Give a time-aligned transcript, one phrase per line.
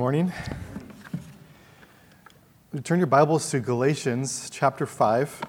[0.00, 0.32] morning.
[2.84, 5.42] Turn your Bibles to Galatians chapter 5,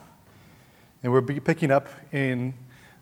[1.01, 2.53] and we'll be picking up in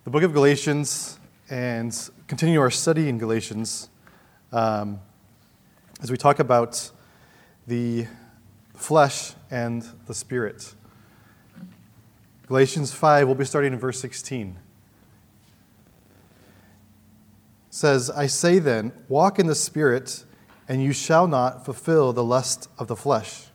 [0.04, 1.18] the book of Galatians
[1.50, 3.90] and continue our study in Galatians
[4.52, 5.00] um,
[6.04, 6.92] as we talk about
[7.66, 8.06] the
[8.76, 10.76] flesh and the spirit.
[12.46, 14.56] Galatians 5, we'll be starting in verse 16.
[17.70, 20.26] It says, I say then, walk in the spirit
[20.70, 23.48] and you shall not fulfill the lust of the flesh.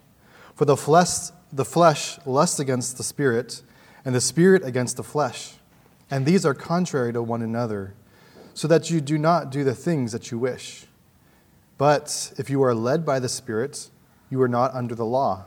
[0.57, 3.63] For the flesh, the flesh lusts against the spirit,
[4.05, 5.55] and the spirit against the flesh.
[6.11, 7.95] And these are contrary to one another,
[8.53, 10.87] so that you do not do the things that you wish.
[11.79, 13.91] But if you are led by the Spirit,
[14.31, 15.47] you are not under the law.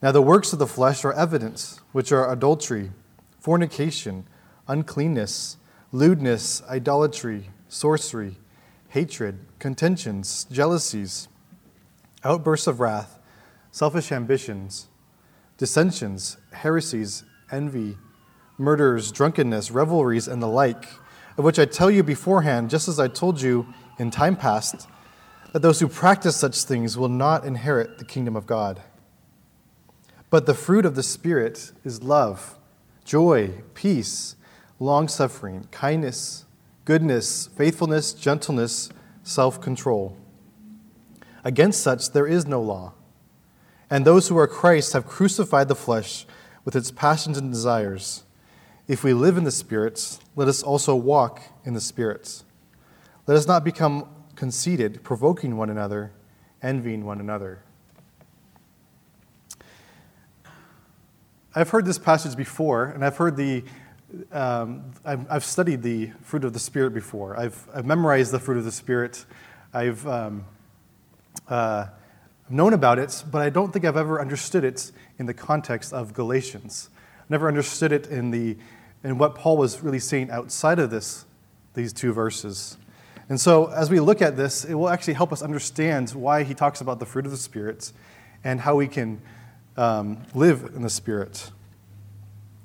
[0.00, 2.92] Now, the works of the flesh are evident, which are adultery,
[3.40, 4.26] fornication,
[4.68, 5.56] uncleanness,
[5.90, 8.36] lewdness, idolatry, sorcery
[8.94, 11.26] hatred, contentions, jealousies,
[12.22, 13.18] outbursts of wrath,
[13.70, 14.88] selfish ambitions,
[15.56, 17.96] dissensions, heresies, envy,
[18.58, 20.84] murders, drunkenness, revelries, and the like,
[21.38, 23.66] of which I tell you beforehand, just as I told you
[23.98, 24.86] in time past,
[25.54, 28.82] that those who practice such things will not inherit the kingdom of God.
[30.28, 32.58] But the fruit of the Spirit is love,
[33.06, 34.36] joy, peace,
[34.78, 36.44] long suffering, kindness
[36.84, 38.90] goodness, faithfulness, gentleness,
[39.24, 40.16] self control.
[41.42, 42.92] Against such there is no law.
[43.90, 46.26] And those who are Christ have crucified the flesh
[46.64, 48.22] with its passions and desires.
[48.86, 52.44] If we live in the spirits, let us also walk in the spirits.
[53.26, 56.12] Let us not become conceited, provoking one another,
[56.62, 57.62] envying one another.
[61.54, 63.64] I've heard this passage before, and I've heard the
[64.32, 67.38] um, I've, I've, studied the fruit of the Spirit before.
[67.38, 69.24] I've, I've memorized the fruit of the Spirit.
[69.72, 70.44] I've um,
[71.48, 71.86] uh,
[72.48, 76.12] known about it, but I don't think I've ever understood it in the context of
[76.12, 76.90] Galatians.
[77.28, 78.56] Never understood it in, the,
[79.02, 81.24] in what Paul was really saying outside of this,
[81.74, 82.76] these two verses.
[83.28, 86.52] And so, as we look at this, it will actually help us understand why he
[86.52, 87.90] talks about the fruit of the Spirit
[88.44, 89.22] and how we can
[89.76, 91.50] um, live in the Spirit.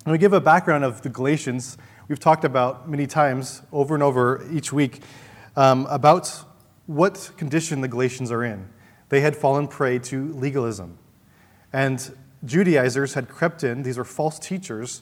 [0.06, 1.78] And we give a background of the Galatians.
[2.08, 5.02] We've talked about many times, over and over each week,
[5.58, 6.46] um, about
[6.86, 8.70] what condition the Galatians are in.
[9.10, 10.98] They had fallen prey to legalism.
[11.74, 12.16] And
[12.46, 15.02] Judaizers had crept in, these were false teachers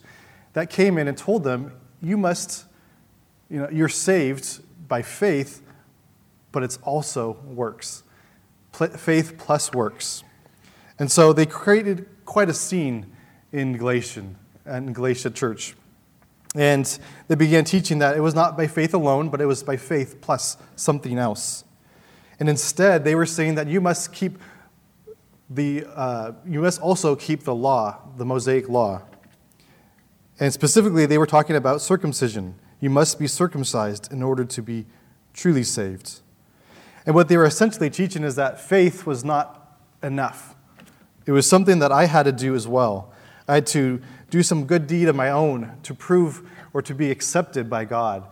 [0.54, 2.66] that came in and told them, you must,
[3.50, 5.62] you know, you're saved by faith,
[6.52, 8.04] but it's also works.
[8.72, 10.24] Faith plus works.
[10.98, 13.06] And so they created quite a scene
[13.52, 15.76] in Galatian in Galatia church.
[16.56, 16.98] And
[17.28, 20.22] they began teaching that it was not by faith alone, but it was by faith
[20.22, 21.64] plus something else.
[22.40, 24.40] And instead, they were saying that you must keep
[25.50, 29.02] the, uh, you must also keep the law, the Mosaic law.
[30.40, 32.56] And specifically, they were talking about circumcision.
[32.80, 34.86] You must be circumcised in order to be
[35.34, 36.20] truly saved.
[37.06, 40.56] And what they were essentially teaching is that faith was not enough.
[41.26, 43.14] It was something that I had to do as well.
[43.48, 47.12] I had to do some good deed of my own to prove or to be
[47.12, 48.28] accepted by God.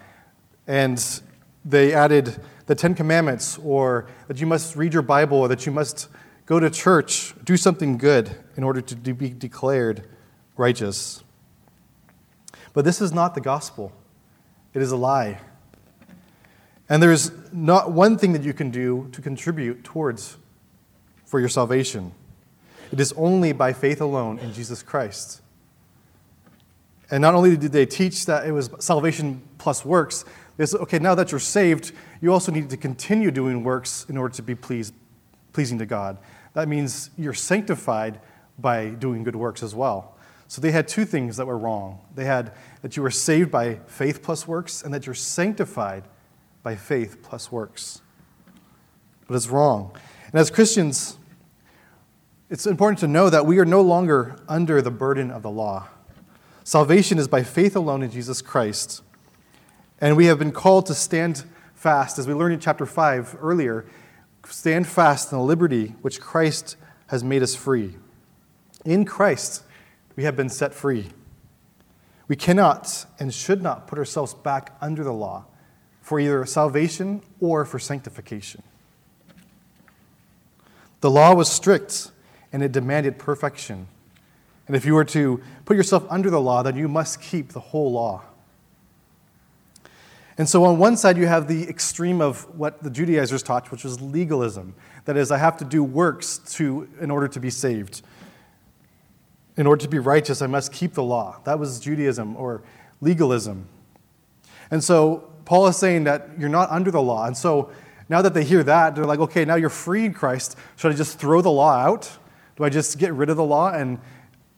[0.67, 1.21] And
[1.63, 5.71] they added the Ten Commandments, or that you must read your Bible, or that you
[5.71, 6.07] must
[6.45, 10.07] go to church, do something good in order to be declared
[10.57, 11.23] righteous.
[12.73, 13.91] But this is not the gospel,
[14.73, 15.39] it is a lie.
[16.87, 20.37] And there's not one thing that you can do to contribute towards
[21.25, 22.11] for your salvation.
[22.91, 25.41] It is only by faith alone in Jesus Christ.
[27.11, 30.25] And not only did they teach that it was salvation plus works,
[30.57, 34.17] they said, okay, now that you're saved, you also need to continue doing works in
[34.17, 34.93] order to be pleased,
[35.53, 36.17] pleasing to God.
[36.53, 38.19] That means you're sanctified
[38.57, 40.15] by doing good works as well.
[40.47, 41.99] So they had two things that were wrong.
[42.15, 46.03] They had that you were saved by faith plus works, and that you're sanctified
[46.63, 48.01] by faith plus works.
[49.27, 49.95] But it's wrong.
[50.31, 51.17] And as Christians,
[52.49, 55.89] it's important to know that we are no longer under the burden of the law.
[56.65, 59.03] Salvation is by faith alone in Jesus Christ.
[60.01, 61.43] And we have been called to stand
[61.75, 63.85] fast, as we learned in chapter 5 earlier,
[64.47, 66.75] stand fast in the liberty which Christ
[67.07, 67.93] has made us free.
[68.83, 69.61] In Christ,
[70.15, 71.09] we have been set free.
[72.27, 75.45] We cannot and should not put ourselves back under the law
[76.01, 78.63] for either salvation or for sanctification.
[81.01, 82.09] The law was strict
[82.51, 83.85] and it demanded perfection.
[84.67, 87.59] And if you were to put yourself under the law, then you must keep the
[87.59, 88.23] whole law.
[90.37, 93.85] And so, on one side, you have the extreme of what the Judaizers taught, which
[93.85, 94.75] was legalism.
[95.05, 98.01] That is, I have to do works to, in order to be saved.
[99.55, 101.39] In order to be righteous, I must keep the law.
[101.45, 102.63] That was Judaism or
[102.99, 103.69] legalism.
[104.71, 107.27] And so, Paul is saying that you're not under the law.
[107.27, 107.71] And so,
[108.09, 110.57] now that they hear that, they're like, okay, now you're free in Christ.
[110.75, 112.11] Should I just throw the law out?
[112.57, 113.99] Do I just get rid of the law and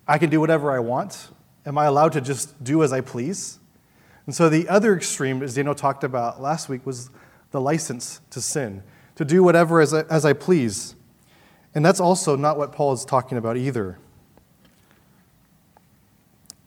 [0.07, 1.29] I can do whatever I want?
[1.65, 3.59] Am I allowed to just do as I please?
[4.25, 7.09] And so the other extreme, as Daniel talked about last week, was
[7.51, 8.83] the license to sin,
[9.15, 10.95] to do whatever as I, as I please.
[11.75, 13.97] And that's also not what Paul is talking about either.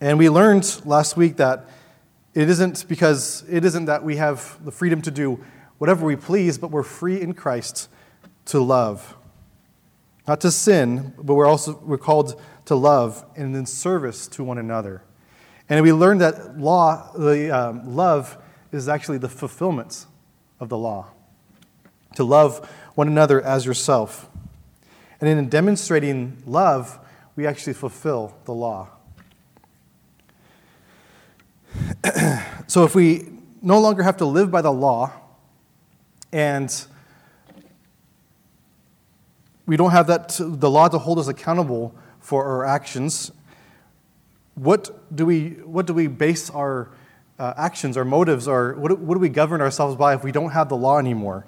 [0.01, 1.69] And we learned last week that
[2.33, 5.45] it isn't because it isn't that we have the freedom to do
[5.79, 7.89] whatever we please, but we're free in Christ
[8.47, 9.17] to love.
[10.31, 14.59] Not to sin, but we're also we're called to love and in service to one
[14.59, 15.03] another.
[15.69, 18.39] And we learned that law, the um, love
[18.71, 20.07] is actually the fulfillment
[20.61, 21.09] of the law.
[22.15, 24.31] To love one another as yourself.
[25.21, 27.01] And in demonstrating love,
[27.35, 28.89] we actually fulfill the law.
[32.69, 33.31] so if we
[33.61, 35.13] no longer have to live by the law
[36.31, 36.87] and
[39.71, 43.33] we don't have that the law to hold us accountable for our actions
[44.61, 46.91] what do we, what do we base our
[47.39, 50.51] uh, actions, our motives, our, what, what do we govern ourselves by if we don't
[50.51, 51.47] have the law anymore?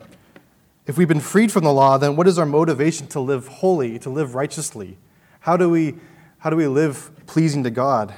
[0.86, 3.98] If we've been freed from the law, then what is our motivation to live holy,
[3.98, 4.96] to live righteously?
[5.40, 5.96] How do we,
[6.38, 8.14] how do we live pleasing to God?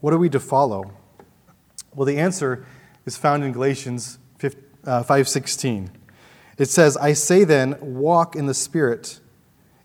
[0.00, 0.92] What are we to follow?
[1.94, 2.66] Well, the answer
[3.06, 4.18] is found in Galatians
[4.84, 5.84] 5:16.
[5.84, 5.90] Uh,
[6.58, 9.20] it says, "I say then, walk in the spirit,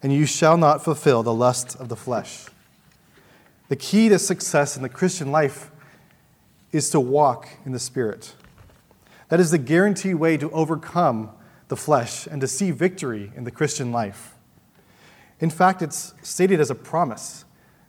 [0.01, 2.45] and you shall not fulfill the lust of the flesh."
[3.69, 5.71] The key to success in the Christian life
[6.71, 8.35] is to walk in the Spirit.
[9.29, 11.31] That is the guaranteed way to overcome
[11.67, 14.35] the flesh and to see victory in the Christian life.
[15.39, 17.45] In fact, it's stated as a promise.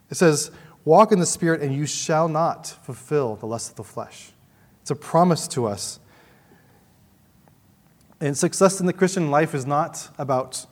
[0.09, 0.51] It says,
[0.85, 4.31] Walk in the Spirit, and you shall not fulfill the lust of the flesh.
[4.81, 5.99] It's a promise to us.
[8.19, 10.65] And success in the Christian life is not about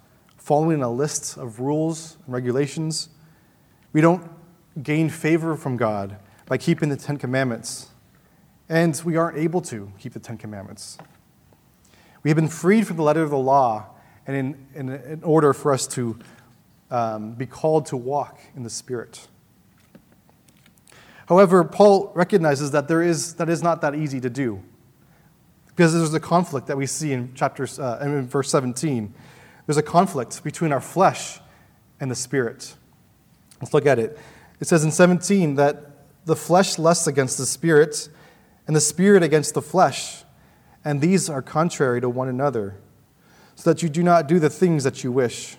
[0.48, 3.10] following a list of rules and regulations.
[3.92, 4.32] We don't
[4.82, 7.90] gain favor from God by keeping the Ten Commandments,
[8.70, 11.00] and we aren't able to keep the Ten Commandments.
[12.24, 13.88] We have been freed from the letter of the law,
[14.26, 16.18] and in, in, in order for us to
[16.92, 19.28] um, be called to walk in the Spirit.
[21.28, 24.64] However, Paul recognizes that there is, that is not that easy to do.
[25.66, 29.14] Because there's a conflict that we see in, chapter, uh, in verse 17.
[29.68, 31.40] There's a conflict between our flesh
[32.00, 32.76] and the Spirit.
[33.62, 34.18] Let's look at it.
[34.60, 35.92] It says in 17 that
[36.26, 38.10] the flesh lusts against the spirit,
[38.66, 40.24] and the spirit against the flesh,
[40.84, 42.76] and these are contrary to one another,
[43.56, 45.58] so that you do not do the things that you wish.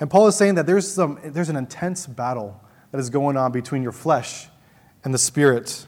[0.00, 3.52] And Paul is saying that there's, some, there's an intense battle that is going on
[3.52, 4.48] between your flesh
[5.04, 5.86] and the spirit.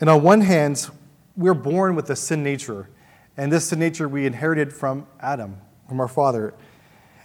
[0.00, 0.88] And on one hand,
[1.36, 2.90] we're born with a sin nature,
[3.38, 5.58] and this sin nature we inherited from Adam,
[5.88, 6.52] from our father.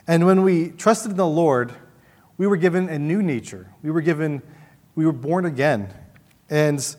[0.07, 1.73] And when we trusted in the Lord,
[2.37, 3.67] we were given a new nature.
[3.81, 4.43] We were given,
[4.95, 5.91] we were born again.
[6.51, 6.95] And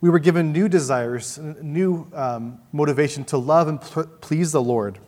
[0.00, 5.00] we were given new desires, new um, motivation to love and pl- please the Lord.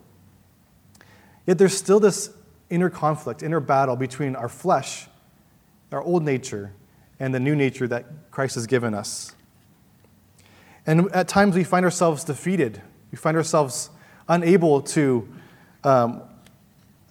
[1.46, 2.30] Yet there's still this
[2.68, 5.06] inner conflict, inner battle between our flesh,
[5.90, 6.74] our old nature,
[7.18, 9.34] and the new nature that Christ has given us.
[10.86, 12.82] And at times we find ourselves defeated.
[13.10, 13.90] We find ourselves
[14.28, 15.28] unable to
[15.84, 16.22] um,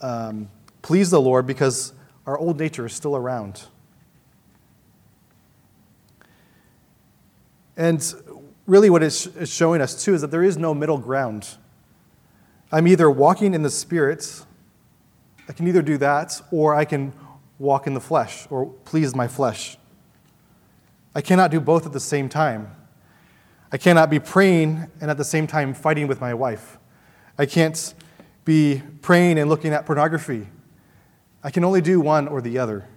[0.02, 0.50] um,
[0.82, 1.94] please the Lord because
[2.26, 3.64] our old nature is still around.
[7.76, 8.04] And
[8.66, 11.48] really, what it's showing us too is that there is no middle ground.
[12.72, 14.44] I'm either walking in the Spirit,
[15.48, 17.14] I can either do that, or I can
[17.60, 19.78] walk in the flesh or please my flesh.
[21.16, 22.76] I cannot do both at the same time.
[23.72, 26.78] I cannot be praying and at the same time fighting with my wife.
[27.38, 27.94] I can't
[28.46, 30.48] be praying and looking at pornography
[31.44, 32.90] I can only do one or the other.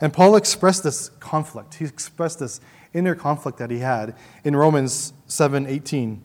[0.00, 1.74] And Paul expressed this conflict.
[1.74, 2.60] He expressed this
[2.94, 6.22] inner conflict that he had in Romans 7:18.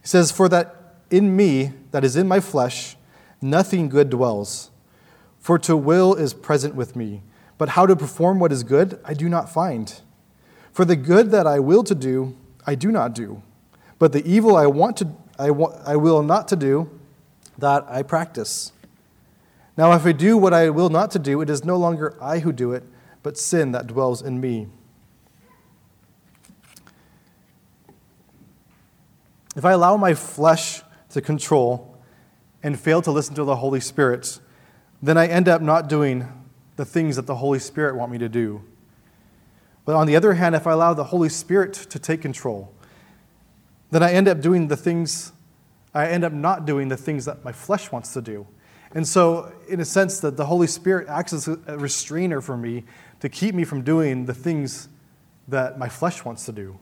[0.00, 2.96] He says, "For that in me, that is in my flesh,
[3.40, 4.70] nothing good dwells.
[5.38, 7.22] For to will is present with me,
[7.58, 10.00] but how to perform what is good I do not find.
[10.72, 12.36] For the good that I will to do,
[12.66, 13.42] I do not do,
[13.98, 16.90] but the evil I want to I, wa- I will not to do,
[17.58, 18.72] that I practice."
[19.76, 22.40] Now, if I do what I will not to do, it is no longer I
[22.40, 22.84] who do it,
[23.22, 24.68] but sin that dwells in me.
[29.56, 31.98] if I allow my flesh to control
[32.62, 34.40] and fail to listen to the Holy Spirit,
[35.02, 36.28] then I end up not doing
[36.76, 38.62] the things that the Holy Spirit want me to do.
[39.84, 42.72] But on the other hand, if I allow the Holy Spirit to take control,
[43.90, 45.32] then I end up doing the things,
[45.92, 48.46] I end up not doing the things that my flesh wants to do.
[48.94, 52.84] And so, in a sense, that the Holy Spirit acts as a restrainer for me
[53.20, 54.88] to keep me from doing the things
[55.48, 56.78] that my flesh wants to do.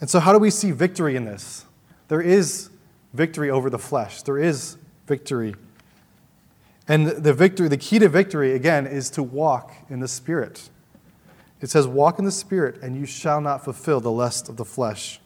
[0.00, 1.64] And so, how do we see victory in this?
[2.08, 2.70] There is
[3.14, 4.76] victory over the flesh, there is
[5.06, 5.54] victory.
[6.88, 10.68] And the victory, the key to victory, again, is to walk in the Spirit.
[11.60, 14.64] It says, Walk in the Spirit, and you shall not fulfill the lust of the
[14.64, 15.20] flesh.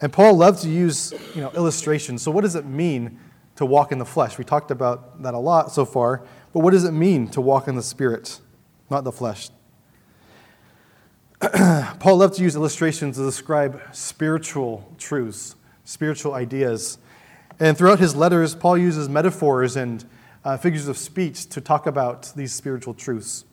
[0.00, 2.22] And Paul loved to use you know, illustrations.
[2.22, 3.18] So, what does it mean
[3.56, 4.36] to walk in the flesh?
[4.36, 6.22] We talked about that a lot so far,
[6.52, 8.40] but what does it mean to walk in the Spirit,
[8.90, 9.50] not the flesh?
[11.98, 15.54] Paul loved to use illustrations to describe spiritual truths,
[15.86, 16.98] spiritual ideas.
[17.58, 20.04] And throughout his letters, Paul uses metaphors and
[20.44, 23.46] uh, figures of speech to talk about these spiritual truths.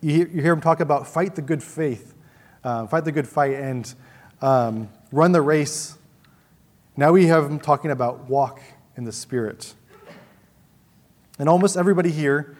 [0.00, 2.14] You hear, you hear him talk about fight the good faith,
[2.64, 3.92] uh, fight the good fight, and
[4.40, 5.98] um, run the race.
[6.96, 8.60] Now we have him talking about walk
[8.96, 9.74] in the Spirit.
[11.38, 12.56] And almost everybody here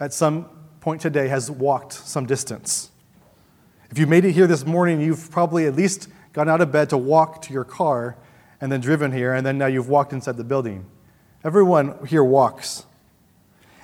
[0.00, 0.48] at some
[0.80, 2.90] point today has walked some distance.
[3.90, 6.90] If you made it here this morning, you've probably at least gotten out of bed
[6.90, 8.14] to walk to your car
[8.60, 10.84] and then driven here, and then now you've walked inside the building.
[11.42, 12.84] Everyone here walks.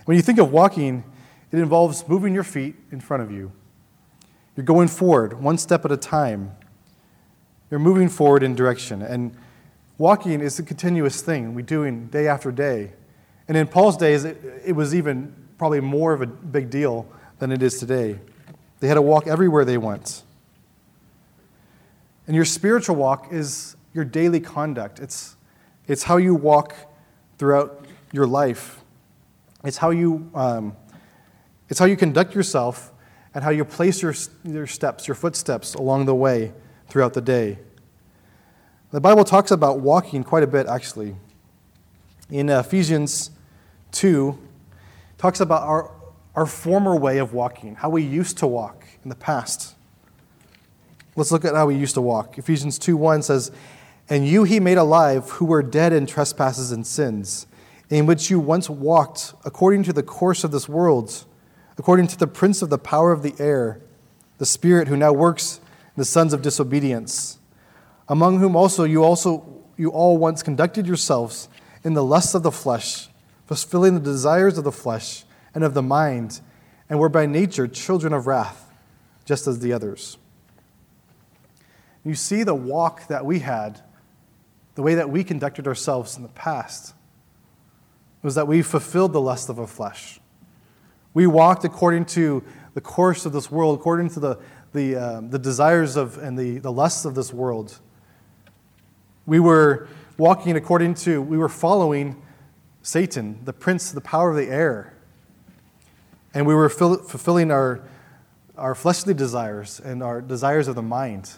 [0.04, 1.02] When you think of walking,
[1.50, 3.52] it involves moving your feet in front of you.
[4.54, 6.54] You're going forward, one step at a time.
[7.71, 9.00] You're moving forward in direction.
[9.00, 9.35] And
[9.97, 12.92] walking is a continuous thing we do in day after day.
[13.49, 17.06] And in Paul's days, it, it was even probably more of a big deal
[17.38, 18.18] than it is today.
[18.80, 20.23] They had to walk everywhere they went.
[22.26, 25.00] And your spiritual walk is your daily conduct.
[25.00, 25.36] It's,
[25.86, 26.74] it's how you walk
[27.38, 28.80] throughout your life.
[29.64, 30.76] It's how you, um,
[31.68, 32.92] it's how you conduct yourself
[33.34, 34.14] and how you place your,
[34.44, 36.52] your steps, your footsteps along the way
[36.88, 37.58] throughout the day.
[38.90, 41.16] The Bible talks about walking quite a bit, actually.
[42.30, 43.30] In Ephesians
[43.92, 44.38] 2,
[45.16, 45.90] talks about our
[46.34, 49.71] our former way of walking, how we used to walk in the past.
[51.14, 52.38] Let's look at how we used to walk.
[52.38, 53.52] Ephesians 2 1 says,
[54.09, 57.47] And you he made alive who were dead in trespasses and sins,
[57.90, 61.26] in which you once walked according to the course of this world,
[61.76, 63.81] according to the prince of the power of the air,
[64.38, 67.38] the spirit who now works in the sons of disobedience,
[68.09, 71.49] among whom also you also you all once conducted yourselves
[71.85, 73.09] in the lusts of the flesh,
[73.47, 76.40] fulfilling the desires of the flesh and of the mind,
[76.88, 78.73] and were by nature children of wrath,
[79.26, 80.16] just as the others.
[82.04, 83.80] You see the walk that we had,
[84.75, 86.94] the way that we conducted ourselves in the past,
[88.23, 90.21] was that we fulfilled the lust of our flesh.
[91.14, 92.42] We walked according to
[92.75, 94.38] the course of this world, according to the,
[94.73, 97.78] the, uh, the desires of and the, the lusts of this world.
[99.26, 102.21] We were walking according to, we were following
[102.82, 104.94] Satan, the prince, of the power of the air.
[106.35, 107.82] And we were fulfilling our,
[108.56, 111.32] our fleshly desires and our desires of the mind.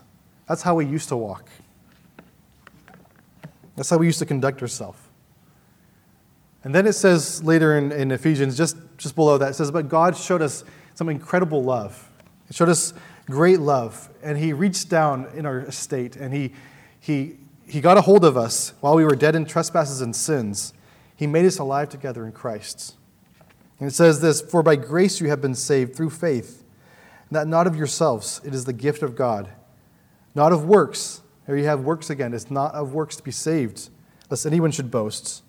[0.47, 1.49] That's how we used to walk.
[3.77, 4.99] That's how we used to conduct ourselves.
[6.63, 9.89] And then it says later in, in Ephesians, just, just below that, it says, But
[9.89, 12.11] God showed us some incredible love.
[12.49, 12.95] He showed us
[13.27, 14.09] great love.
[14.23, 16.53] And He reached down in our estate and He,
[17.01, 17.37] he,
[17.67, 20.73] he got a hold of us while we were dead in trespasses and sins.
[21.17, 22.97] He made us alive together in Christ.
[23.79, 26.65] And it says this For by grace you have been saved through faith,
[27.29, 29.51] and that not of yourselves, it is the gift of God,
[30.35, 31.23] not of works.
[31.47, 32.33] Here you have works again.
[32.33, 33.91] It's not of works to be saved,
[34.31, 35.43] lest anyone should boast.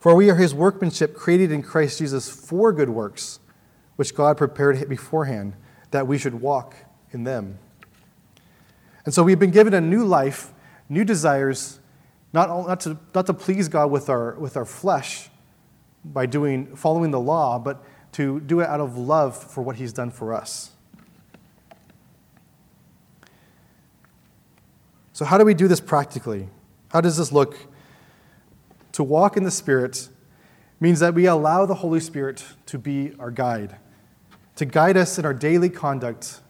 [0.00, 3.40] For we are his workmanship, created in Christ Jesus for good works,
[3.96, 5.54] which God prepared beforehand
[5.90, 6.74] that we should walk
[7.12, 7.58] in them.
[9.04, 10.52] And so we've been given a new life,
[10.88, 11.80] new desires,
[12.32, 15.30] not, not, to, not to please God with our, with our flesh,
[16.04, 19.92] by doing, following the law, but to do it out of love for what he's
[19.92, 20.70] done for us.
[25.18, 26.48] So, how do we do this practically?
[26.92, 27.56] How does this look?
[28.92, 30.08] To walk in the Spirit
[30.78, 33.78] means that we allow the Holy Spirit to be our guide,
[34.54, 36.40] to guide us in our daily conduct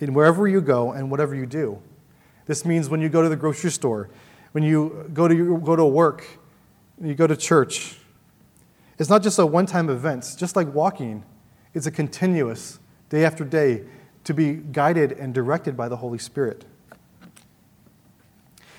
[0.00, 1.80] in wherever you go and whatever you do.
[2.46, 4.10] This means when you go to the grocery store,
[4.50, 6.26] when you go to, go to work,
[6.96, 7.98] when you go to church,
[8.98, 11.22] it's not just a one time event, just like walking,
[11.74, 13.84] it's a continuous day after day,
[14.24, 16.64] to be guided and directed by the Holy Spirit.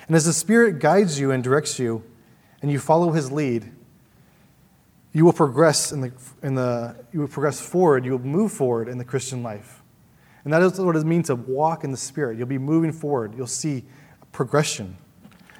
[0.07, 2.03] And as the Spirit guides you and directs you,
[2.61, 3.71] and you follow His lead,
[5.13, 6.11] you will progress in the,
[6.43, 9.81] in the you will progress forward, you will move forward in the Christian life.
[10.43, 12.37] And that is what it means to walk in the Spirit.
[12.37, 13.33] You'll be moving forward.
[13.35, 13.83] You'll see
[14.31, 14.97] progression.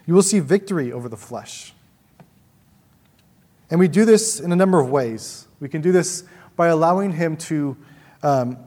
[0.05, 1.73] You will see victory over the flesh.
[3.71, 5.47] And we do this in a number of ways.
[5.59, 6.23] We can do this
[6.55, 7.75] by allowing Him to,
[8.21, 8.57] um,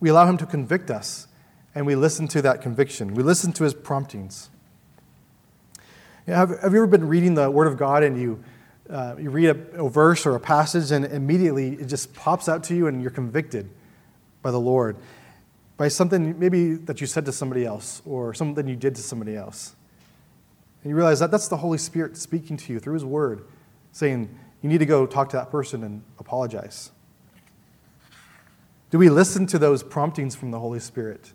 [0.00, 1.28] we allow Him to convict us,
[1.74, 3.14] and we listen to that conviction.
[3.14, 4.50] We listen to His promptings.
[6.28, 8.44] Have, have you ever been reading the Word of God and you,
[8.88, 12.62] uh, you read a, a verse or a passage, and immediately it just pops out
[12.64, 13.68] to you and you're convicted
[14.42, 14.96] by the Lord?
[15.78, 19.36] by something maybe that you said to somebody else or something you did to somebody
[19.36, 19.74] else.
[20.82, 23.44] And you realize that that's the Holy Spirit speaking to you through His Word,
[23.92, 24.28] saying,
[24.60, 26.90] you need to go talk to that person and apologize.
[28.90, 31.32] Do we listen to those promptings from the Holy Spirit?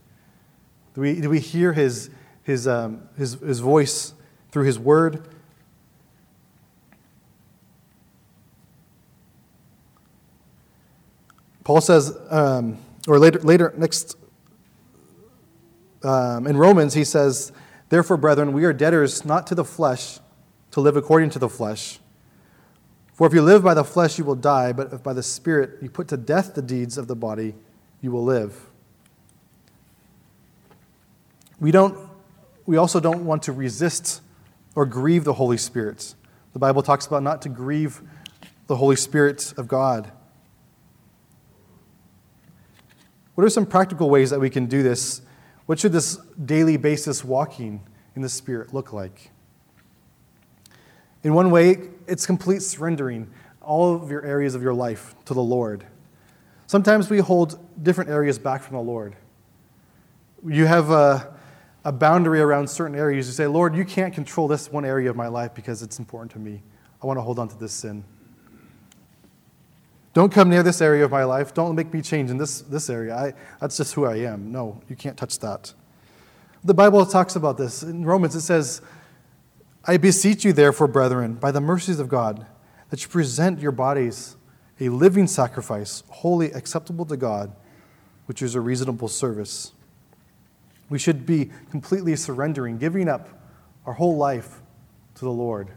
[0.93, 2.09] Do we, do we hear his,
[2.43, 4.13] his, um, his, his voice
[4.53, 5.27] through His Word?
[11.63, 14.15] Paul says, um, or later, later, next
[16.03, 17.51] um, in Romans, he says,
[17.89, 20.19] Therefore, brethren, we are debtors not to the flesh
[20.72, 22.00] to live according to the flesh.
[23.13, 25.81] For if you live by the flesh, you will die, but if by the Spirit
[25.81, 27.55] you put to death the deeds of the body,
[28.01, 28.69] you will live.
[31.60, 31.98] We, don't,
[32.65, 34.22] we also don't want to resist
[34.75, 36.15] or grieve the Holy Spirit.
[36.53, 38.01] The Bible talks about not to grieve
[38.68, 40.12] the Holy Spirit of God.
[43.36, 45.22] What are some practical ways that we can do this
[45.65, 47.82] what should this daily basis walking
[48.15, 49.32] in the Spirit look like?
[51.24, 55.42] In one way, it's complete surrendering all of your areas of your life to the
[55.42, 55.86] Lord.
[56.68, 59.15] Sometimes we hold different areas back from the Lord.
[60.46, 61.33] You have a,
[61.86, 63.28] a boundary around certain areas.
[63.28, 66.32] You say, Lord, you can't control this one area of my life because it's important
[66.32, 66.62] to me.
[67.02, 68.04] I want to hold on to this sin.
[70.13, 71.54] Don't come near this area of my life.
[71.54, 73.15] Don't make me change in this, this area.
[73.15, 74.52] I, that's just who I am.
[74.52, 75.74] No, you can't touch that.
[76.63, 77.84] The Bible talks about this.
[77.84, 78.82] In Romans, it says,
[79.86, 82.46] I beseech you, therefore, brethren, by the mercies of God,
[82.89, 84.38] that you present your bodies
[84.80, 87.54] a living sacrifice, wholly acceptable to God,
[88.26, 89.72] which is a reasonable service.
[90.89, 93.30] We should be completely surrendering, giving up
[93.86, 94.62] our whole life
[95.15, 95.69] to the Lord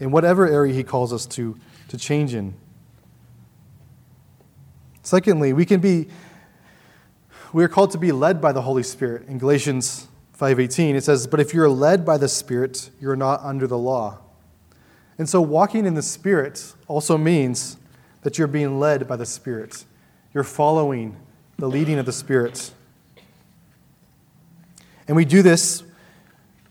[0.00, 1.58] in whatever area He calls us to,
[1.88, 2.54] to change in.
[5.02, 6.08] Secondly, we can be
[7.52, 9.28] we are called to be led by the Holy Spirit.
[9.28, 13.68] In Galatians 5:18 it says, "But if you're led by the Spirit, you're not under
[13.68, 14.18] the law."
[15.18, 17.76] And so walking in the Spirit also means
[18.22, 19.84] that you're being led by the Spirit.
[20.32, 21.16] You're following
[21.56, 22.72] the leading of the Spirit.
[25.06, 25.82] And we do this,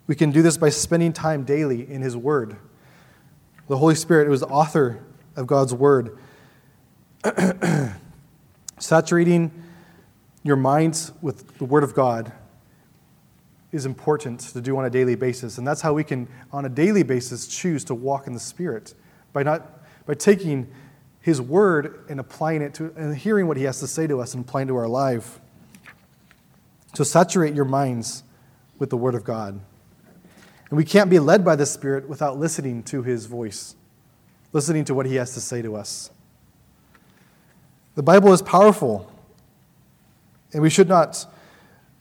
[0.07, 2.57] we can do this by spending time daily in His Word.
[3.67, 5.03] The Holy Spirit was the author
[5.35, 6.17] of God's Word.
[8.79, 9.51] Saturating
[10.43, 12.33] your minds with the Word of God
[13.71, 15.57] is important to do on a daily basis.
[15.57, 18.93] And that's how we can, on a daily basis, choose to walk in the Spirit
[19.31, 20.67] by, not, by taking
[21.21, 24.33] His Word and applying it to, and hearing what He has to say to us
[24.33, 25.39] and applying to our life.
[26.93, 28.23] So saturate your minds
[28.77, 29.59] with the Word of God.
[30.69, 33.75] And we can't be led by the Spirit without listening to His voice,
[34.51, 36.11] listening to what He has to say to us.
[37.95, 39.11] The Bible is powerful,
[40.51, 41.25] and we should not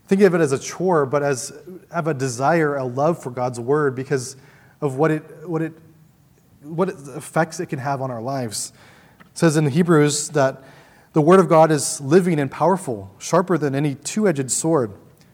[0.08, 1.52] think of it as a chore, but as
[1.90, 4.36] have a desire, a love for God's word because
[4.80, 5.72] of what it, what it,
[6.62, 8.72] what it, effects it can have on our lives.
[9.20, 10.62] It says in Hebrews that
[11.12, 14.92] the word of God is living and powerful, sharper than any two edged sword,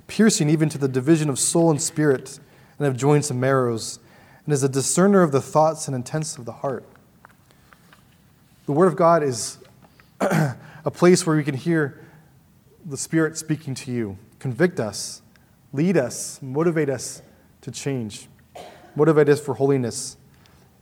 [0.08, 2.40] piercing even to the division of soul and spirit,
[2.78, 3.98] and of joints and marrows,
[4.44, 6.84] and is a discerner of the thoughts and intents of the heart.
[8.66, 9.58] The word of God is
[10.20, 12.04] a place where we can hear
[12.84, 15.22] the Spirit speaking to you, convict us,
[15.72, 17.22] lead us, motivate us
[17.60, 18.28] to change,
[18.96, 20.16] motivate us for holiness,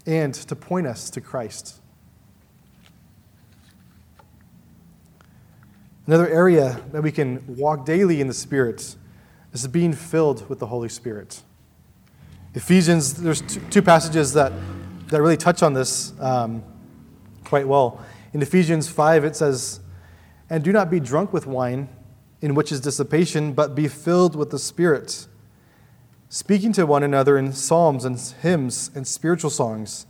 [0.07, 1.81] and to point us to Christ.
[6.07, 8.95] Another area that we can walk daily in the Spirit
[9.53, 11.43] is being filled with the Holy Spirit.
[12.55, 14.53] Ephesians, there's two, passages that,
[15.09, 16.63] that really touch on this um,
[17.45, 18.05] quite well.
[18.33, 19.81] In Ephesians 5, it says,
[20.49, 21.89] And do not be drunk with wine,
[22.41, 25.27] in which is dissipation, but be filled with the Spirit,
[26.29, 30.07] speaking to one another in psalms and hymns and spiritual songs,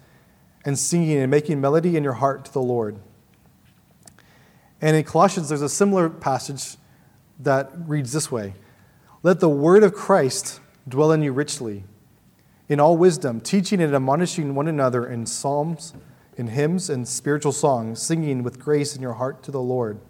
[0.62, 2.98] and singing and making melody in your heart to the Lord.
[4.80, 6.76] And in Colossians, there's a similar passage
[7.40, 8.54] that reads this way
[9.22, 11.84] Let the word of Christ dwell in you richly,
[12.68, 15.94] in all wisdom, teaching and admonishing one another in psalms,
[16.36, 20.00] in hymns, and spiritual songs, singing with grace in your heart to the Lord.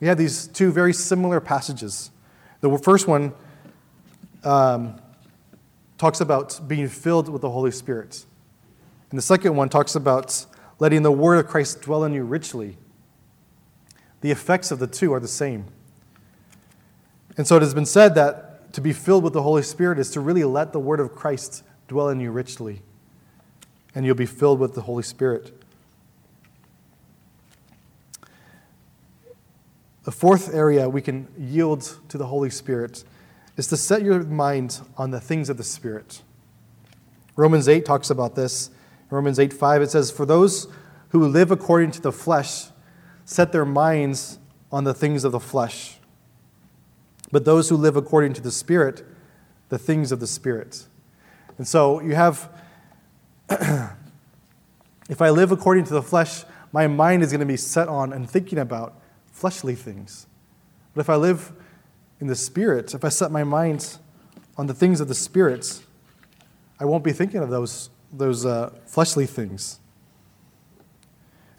[0.00, 2.10] We have these two very similar passages.
[2.60, 3.32] The first one
[4.44, 5.00] um,
[5.98, 8.24] talks about being filled with the Holy Spirit.
[9.10, 10.46] And the second one talks about
[10.78, 12.78] letting the word of Christ dwell in you richly.
[14.20, 15.66] The effects of the two are the same.
[17.36, 20.10] And so it has been said that to be filled with the Holy Spirit is
[20.10, 22.82] to really let the word of Christ dwell in you richly.
[23.94, 25.60] And you'll be filled with the Holy Spirit.
[30.04, 33.04] The fourth area we can yield to the Holy Spirit
[33.56, 36.22] is to set your mind on the things of the Spirit.
[37.36, 38.70] Romans 8 talks about this.
[39.10, 40.68] Romans 8 5, it says, For those
[41.10, 42.69] who live according to the flesh
[43.30, 44.40] set their minds
[44.72, 45.98] on the things of the flesh.
[47.30, 49.06] But those who live according to the Spirit,
[49.68, 50.88] the things of the Spirit.
[51.56, 52.50] And so you have,
[53.48, 58.12] if I live according to the flesh, my mind is going to be set on
[58.12, 60.26] and thinking about fleshly things.
[60.92, 61.52] But if I live
[62.20, 63.96] in the Spirit, if I set my mind
[64.58, 65.84] on the things of the Spirit,
[66.80, 69.79] I won't be thinking of those, those uh, fleshly things.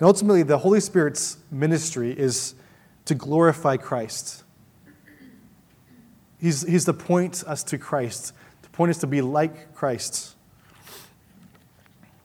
[0.01, 2.55] And ultimately, the Holy Spirit's ministry is
[3.05, 4.43] to glorify Christ.
[6.39, 8.33] He's, he's to point us to Christ,
[8.63, 10.33] to point us to be like Christ.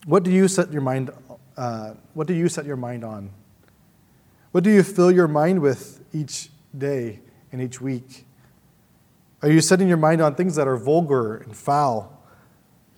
[0.06, 1.10] What do you set your mind?
[1.54, 3.28] Uh, what do you set your mind on?
[4.52, 7.20] What do you fill your mind with each day
[7.52, 8.24] and each week?
[9.42, 12.24] Are you setting your mind on things that are vulgar and foul,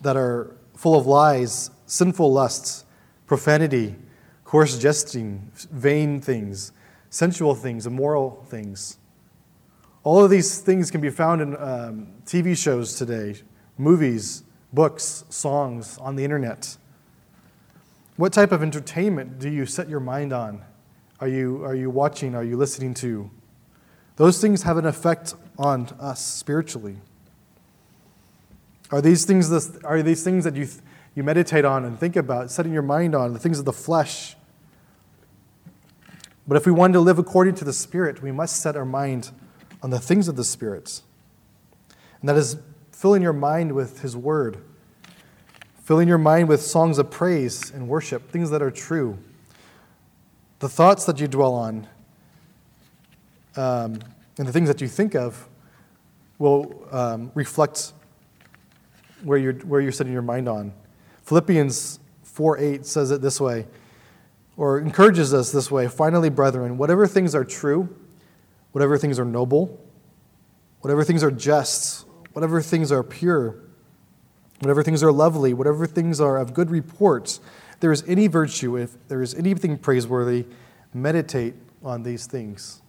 [0.02, 2.84] that are full of lies, sinful lusts,
[3.26, 3.96] profanity,
[4.48, 6.72] coarse jesting, vain things,
[7.11, 8.96] sensual things, immoral things?
[10.04, 13.42] All of these things can be found in um, TV shows today,
[13.76, 16.78] movies, books, songs, on the internet.
[18.16, 20.64] What type of entertainment do you set your mind on?
[21.20, 22.34] Are you, are you watching?
[22.34, 23.30] Are you listening to?
[24.16, 26.96] Those things have an effect on us spiritually.
[28.90, 29.52] Are these things,
[29.84, 30.68] are these things that you,
[31.18, 34.37] you meditate on and think about, setting your mind on, the things of the flesh?
[36.46, 39.33] But if we want to live according to the Spirit, we must set our mind
[39.83, 41.02] on the things of the Spirit.
[42.20, 42.57] And that is
[42.90, 44.59] filling your mind with His Word,
[45.85, 49.18] filling your mind with songs of praise and worship, things that are true.
[50.61, 51.87] The thoughts that you dwell on,
[53.57, 53.98] um,
[54.38, 55.48] and the things that you think of
[56.38, 57.92] will um, reflect
[59.22, 60.72] where you're, where you're setting your mind on.
[61.28, 63.66] Philippians 4 8 says it this way,
[64.56, 67.94] or encourages us this way Finally, brethren, whatever things are true,
[68.72, 69.78] whatever things are noble,
[70.80, 73.56] whatever things are just, whatever things are pure,
[74.60, 77.40] whatever things are lovely, whatever things are of good report,
[77.80, 80.46] there is any virtue, if there is anything praiseworthy,
[80.94, 81.52] meditate
[81.84, 82.80] on these things.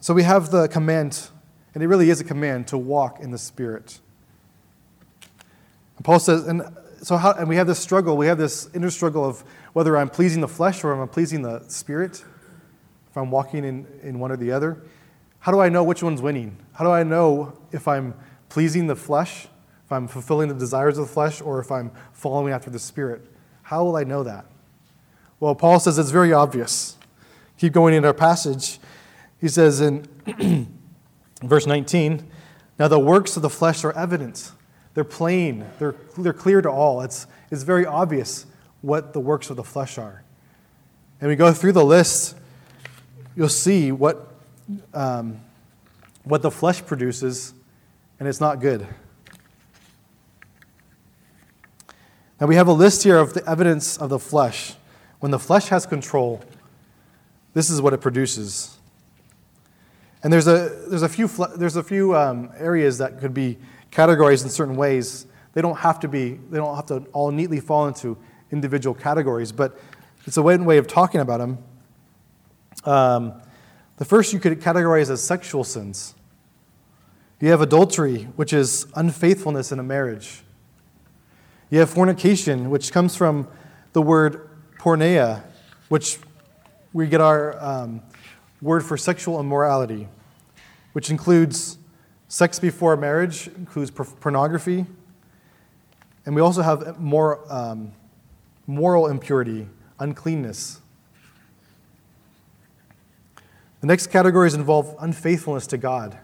[0.00, 1.30] So we have the command,
[1.74, 4.00] and it really is a command to walk in the Spirit.
[5.96, 6.62] And Paul says, and
[7.02, 10.08] so how, and we have this struggle, we have this inner struggle of whether I'm
[10.08, 12.24] pleasing the flesh or I'm pleasing the Spirit,
[13.10, 14.82] if I'm walking in, in one or the other.
[15.40, 16.56] How do I know which one's winning?
[16.74, 18.14] How do I know if I'm
[18.48, 19.46] pleasing the flesh,
[19.84, 23.22] if I'm fulfilling the desires of the flesh, or if I'm following after the Spirit?
[23.62, 24.44] How will I know that?
[25.38, 26.96] Well, Paul says it's very obvious.
[27.56, 28.78] Keep going in our passage.
[29.40, 30.06] He says in
[31.42, 32.26] verse 19,
[32.78, 34.52] Now the works of the flesh are evident.
[34.94, 37.00] They're plain, they're, they're clear to all.
[37.02, 38.46] It's, it's very obvious
[38.82, 40.22] what the works of the flesh are.
[41.20, 42.36] And we go through the list,
[43.36, 44.32] you'll see what,
[44.94, 45.40] um,
[46.24, 47.54] what the flesh produces,
[48.18, 48.86] and it's not good.
[52.40, 54.74] Now we have a list here of the evidence of the flesh.
[55.20, 56.42] When the flesh has control,
[57.52, 58.78] this is what it produces.
[60.22, 63.58] And there's a, there's a few, there's a few um, areas that could be
[63.90, 65.26] categorized in certain ways.
[65.54, 68.18] They don't have to be, they don't have to all neatly fall into
[68.50, 69.78] individual categories, but
[70.26, 71.58] it's a way of talking about them.
[72.84, 73.40] Um,
[73.96, 76.14] the first you could categorize as sexual sins.
[77.40, 80.42] You have adultery, which is unfaithfulness in a marriage.
[81.70, 83.48] You have fornication, which comes from
[83.92, 85.42] the word porneia,
[85.88, 86.18] which
[86.92, 88.02] we get our um,
[88.60, 90.08] word for sexual immorality,
[90.92, 91.78] which includes
[92.28, 94.86] sex before marriage, includes pornography,
[96.26, 97.92] and we also have more um,
[98.66, 99.66] moral impurity,
[99.98, 100.80] uncleanness.
[103.80, 106.18] The next categories involve unfaithfulness to God.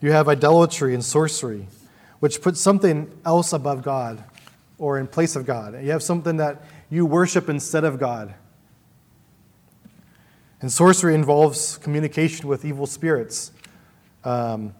[0.00, 1.68] You have idolatry and sorcery,
[2.20, 4.24] which puts something else above God
[4.78, 5.74] or in place of God.
[5.82, 8.34] You have something that you worship instead of God.
[10.66, 13.52] And sorcery involves communication with evil spirits.
[14.24, 14.74] Um,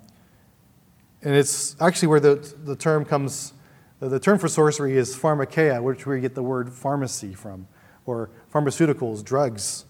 [1.22, 3.53] and it's actually where the, the term comes,
[4.01, 7.68] the term for sorcery is pharmakeia, which we get the word pharmacy from,
[8.05, 9.85] or pharmaceuticals, drugs.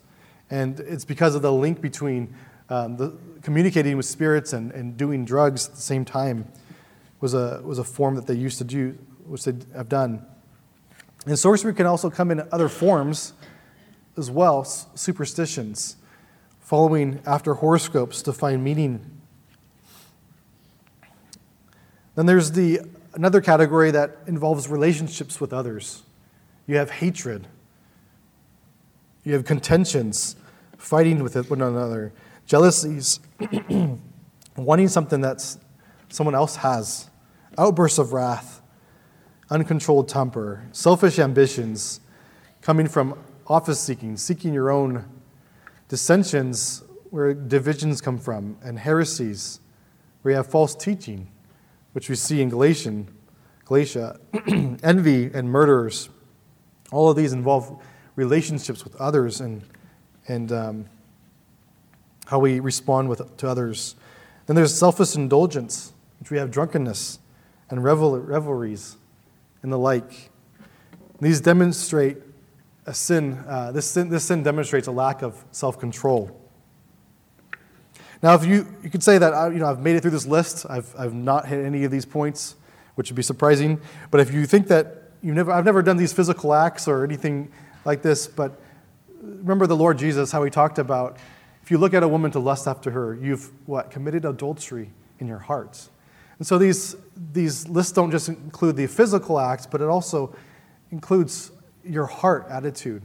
[0.51, 2.35] And it's because of the link between
[2.69, 6.47] um, the, communicating with spirits and, and doing drugs at the same time
[7.23, 10.27] was a, was a form that they used to do, which they have done.
[11.25, 13.33] And sorcery can also come in other forms
[14.17, 15.97] as well, superstitions,
[16.61, 19.21] following after horoscopes to find meaning.
[22.15, 22.81] Then there's the
[23.15, 26.03] another category that involves relationships with others.
[26.67, 27.47] You have hatred.
[29.25, 30.37] You have contentions,
[30.79, 32.13] fighting with one another,
[32.47, 33.21] jealousies,
[34.57, 35.57] wanting something that
[36.09, 37.11] someone else has,
[37.59, 38.63] outbursts of wrath,
[39.51, 42.01] uncontrolled temper, selfish ambitions
[42.63, 45.05] coming from office seeking, seeking your own,
[45.89, 49.61] dissensions where divisions come from, and heresies
[50.23, 51.29] where you have false teaching,
[51.93, 53.09] which we see in Galatian,
[53.65, 54.19] Galatia,
[54.83, 56.09] envy and murderers.
[56.91, 57.81] All of these involve
[58.17, 59.63] relationships with others and,
[60.27, 60.87] and um,
[62.27, 63.95] how we respond with, to others.
[64.47, 67.19] Then there's selfish indulgence, which we have drunkenness
[67.71, 68.97] and revel, revelries
[69.63, 70.31] and the like.
[71.21, 72.19] These demonstrate
[72.87, 76.41] a sin, uh, this sin, this sin demonstrates a lack of self control.
[78.23, 80.27] Now, if you, you could say that uh, you know, I've made it through this
[80.27, 82.57] list, I've, I've not hit any of these points,
[82.95, 83.81] which would be surprising.
[84.11, 87.53] But if you think that you never, I've never done these physical acts or anything
[87.85, 88.61] like this, but
[89.21, 91.19] remember the Lord Jesus, how he talked about
[91.67, 93.91] if you look at a woman to lust after her, you've what?
[93.91, 95.89] Committed adultery in your heart.
[96.39, 96.95] And so these,
[97.33, 100.33] these lists don't just include the physical acts, but it also
[100.93, 101.51] includes
[101.89, 103.03] your heart attitude.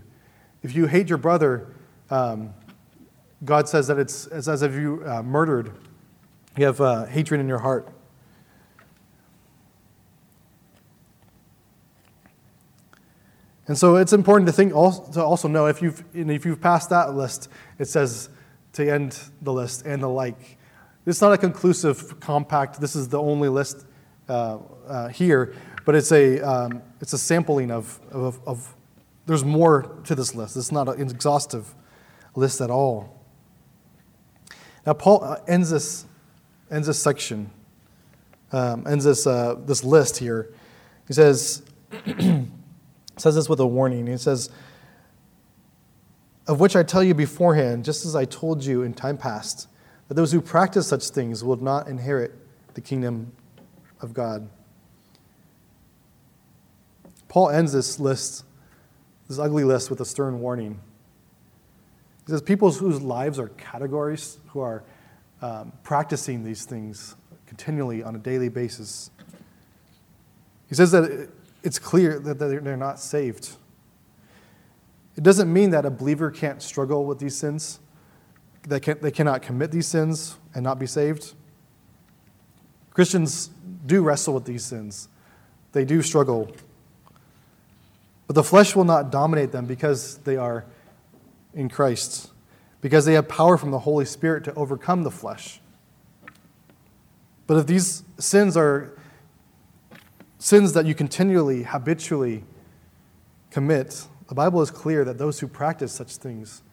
[0.64, 1.68] If you hate your brother,
[2.10, 2.54] um,
[3.44, 5.72] God says that it's, it's as if you uh, murdered.
[6.58, 7.90] You have uh, hatred in your heart.
[13.68, 16.90] And so it's important to think also, to also know if you've, if you've passed
[16.90, 17.48] that list,
[17.80, 18.30] it says
[18.74, 20.58] to end the list and the like.
[21.06, 22.82] It's not a conclusive compact.
[22.82, 23.86] This is the only list
[24.28, 28.76] uh, uh, here, but it's a, um, it's a sampling of, of, of,
[29.26, 30.58] there's more to this list.
[30.58, 31.74] It's not an exhaustive
[32.36, 33.22] list at all.
[34.86, 36.06] Now, Paul uh, ends this,
[36.70, 37.52] ends this section,
[38.52, 40.54] um, ends this, uh, this list here.
[41.08, 41.64] He says,
[43.18, 44.08] says this with a warning.
[44.08, 44.50] He says,
[46.48, 49.68] Of which I tell you beforehand, just as I told you in time past,
[50.08, 52.34] that those who practice such things will not inherit
[52.74, 53.32] the kingdom
[54.00, 54.50] of God.
[57.32, 58.44] Paul ends this list,
[59.30, 60.82] this ugly list, with a stern warning.
[62.26, 64.84] He says, People whose lives are categories, who are
[65.42, 67.16] um, practicing these things
[67.48, 69.12] continually on a daily basis.
[70.68, 71.30] He says that
[71.64, 73.52] it's clear that they're not saved.
[75.16, 77.80] It doesn't mean that a believer can't struggle with these sins,
[78.82, 81.34] can, they cannot commit these sins and not be saved.
[82.90, 83.52] Christians
[83.86, 85.08] do wrestle with these sins,
[85.72, 86.54] they do struggle
[88.32, 90.64] but the flesh will not dominate them because they are
[91.54, 92.32] in Christ,
[92.80, 95.60] because they have power from the Holy Spirit to overcome the flesh.
[97.46, 98.98] But if these sins are
[100.40, 102.46] sins that you continually, habitually
[103.50, 106.64] commit, the Bible is clear that those who practice such things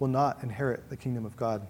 [0.00, 1.64] will not inherit the kingdom of God.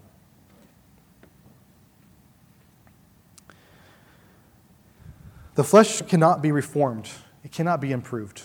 [5.54, 7.11] The flesh cannot be reformed,
[7.44, 8.44] it cannot be improved.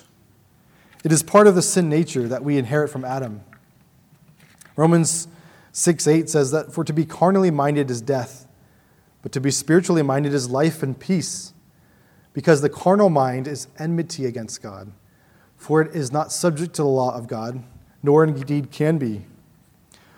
[1.03, 3.41] It is part of the sin nature that we inherit from Adam.
[4.75, 5.27] Romans
[5.71, 8.47] 6 8 says that for to be carnally minded is death,
[9.21, 11.53] but to be spiritually minded is life and peace,
[12.33, 14.91] because the carnal mind is enmity against God,
[15.55, 17.63] for it is not subject to the law of God,
[18.03, 19.25] nor indeed can be.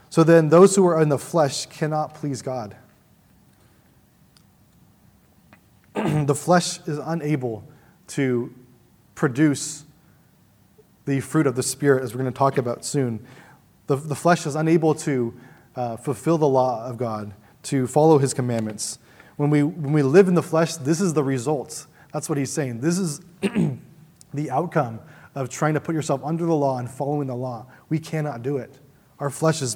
[0.09, 2.75] So then, those who are in the flesh cannot please God.
[5.93, 7.63] the flesh is unable
[8.07, 8.53] to
[9.15, 9.85] produce
[11.11, 13.19] the fruit of the Spirit, as we're going to talk about soon.
[13.87, 15.33] The, the flesh is unable to
[15.75, 18.97] uh, fulfill the law of God, to follow his commandments.
[19.35, 21.85] When we, when we live in the flesh, this is the result.
[22.13, 22.79] That's what he's saying.
[22.79, 23.19] This is
[24.33, 25.01] the outcome
[25.35, 27.65] of trying to put yourself under the law and following the law.
[27.89, 28.79] We cannot do it.
[29.19, 29.75] Our flesh is,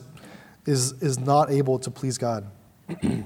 [0.65, 2.49] is, is not able to please God.
[2.87, 3.25] and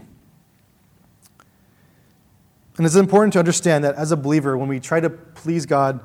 [2.80, 6.04] it's important to understand that as a believer, when we try to please God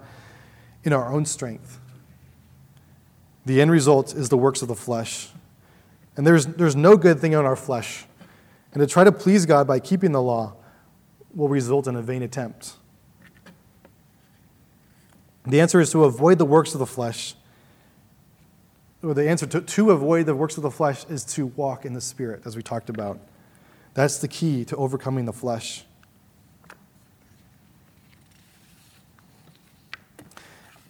[0.83, 1.81] in our own strength,
[3.45, 5.29] the end result is the works of the flesh.
[6.17, 8.07] And there's, there's no good thing in our flesh.
[8.73, 10.55] And to try to please God by keeping the law
[11.35, 12.75] will result in a vain attempt.
[15.47, 17.35] The answer is to avoid the works of the flesh.
[19.03, 21.93] Or the answer to, to avoid the works of the flesh is to walk in
[21.93, 23.21] the Spirit, as we talked about.
[23.93, 25.85] That's the key to overcoming the flesh.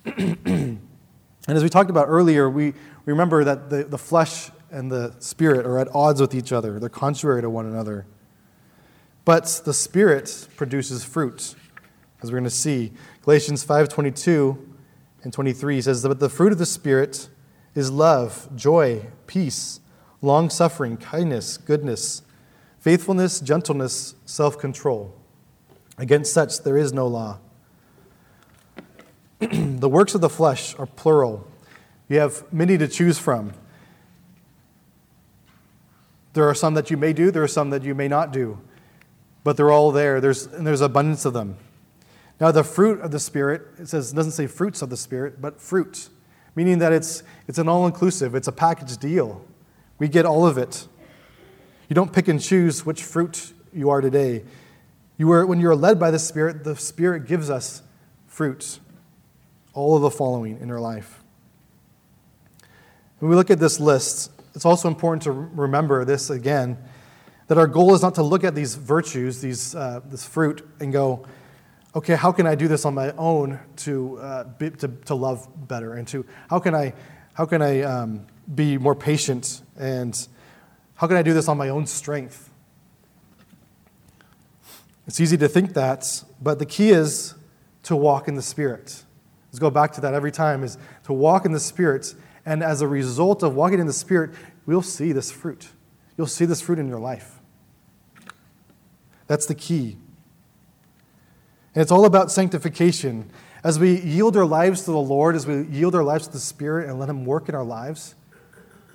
[1.46, 2.72] and as we talked about earlier, we
[3.04, 6.88] remember that the, the flesh and the spirit are at odds with each other, they're
[6.88, 8.06] contrary to one another.
[9.24, 11.54] But the spirit produces fruit,
[12.22, 12.92] as we're going to see.
[13.22, 14.58] Galatians 5:22
[15.22, 17.28] and 23 says that the fruit of the spirit
[17.74, 19.80] is love, joy, peace,
[20.20, 22.22] long-suffering, kindness, goodness,
[22.78, 25.14] faithfulness, gentleness, self-control.
[25.96, 27.38] Against such there is no law.
[29.52, 31.46] the works of the flesh are plural.
[32.08, 33.52] You have many to choose from.
[36.34, 38.58] There are some that you may do, there are some that you may not do,
[39.44, 40.20] but they're all there.
[40.20, 41.56] There's, and there's abundance of them.
[42.40, 45.40] Now, the fruit of the Spirit, it says, it doesn't say fruits of the Spirit,
[45.40, 46.08] but fruit,
[46.56, 49.44] meaning that it's, it's an all inclusive, it's a package deal.
[49.98, 50.88] We get all of it.
[51.88, 54.42] You don't pick and choose which fruit you are today.
[55.16, 57.82] You are, when you're led by the Spirit, the Spirit gives us
[58.26, 58.80] fruit,
[59.74, 61.22] all of the following in our life.
[63.18, 66.78] When we look at this list, it's also important to remember this again
[67.46, 70.92] that our goal is not to look at these virtues, these, uh, this fruit, and
[70.92, 71.26] go,
[71.94, 75.46] okay, how can I do this on my own to, uh, be, to, to love
[75.68, 75.94] better?
[75.94, 76.94] And to how can I,
[77.34, 79.62] how can I um, be more patient?
[79.78, 80.26] And
[80.94, 82.50] how can I do this on my own strength?
[85.06, 87.34] It's easy to think that, but the key is
[87.82, 89.03] to walk in the Spirit.
[89.54, 92.12] Let's go back to that every time is to walk in the Spirit
[92.44, 94.32] and as a result of walking in the Spirit,
[94.66, 95.68] we'll see this fruit.
[96.18, 97.38] You'll see this fruit in your life.
[99.28, 99.96] That's the key.
[101.72, 103.30] And it's all about sanctification.
[103.62, 106.40] As we yield our lives to the Lord, as we yield our lives to the
[106.40, 108.16] Spirit and let Him work in our lives,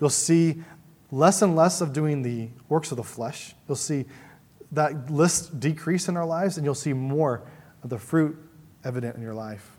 [0.01, 0.61] you'll see
[1.09, 3.55] less and less of doing the works of the flesh.
[3.69, 4.07] You'll see
[4.73, 7.43] that list decrease in our lives, and you'll see more
[7.81, 8.37] of the fruit
[8.83, 9.78] evident in your life.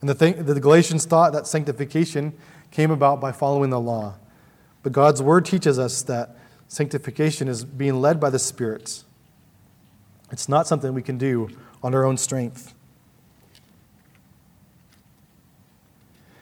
[0.00, 2.32] And the, thing, the Galatians thought that sanctification
[2.70, 4.14] came about by following the law.
[4.82, 6.36] But God's word teaches us that
[6.68, 9.02] sanctification is being led by the Spirit.
[10.30, 11.48] It's not something we can do
[11.82, 12.74] on our own strength.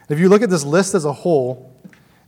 [0.09, 1.73] If you look at this list as a whole,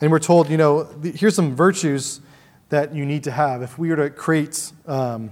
[0.01, 2.21] and we're told, you know, here's some virtues
[2.69, 3.63] that you need to have.
[3.63, 5.31] If we were to create um,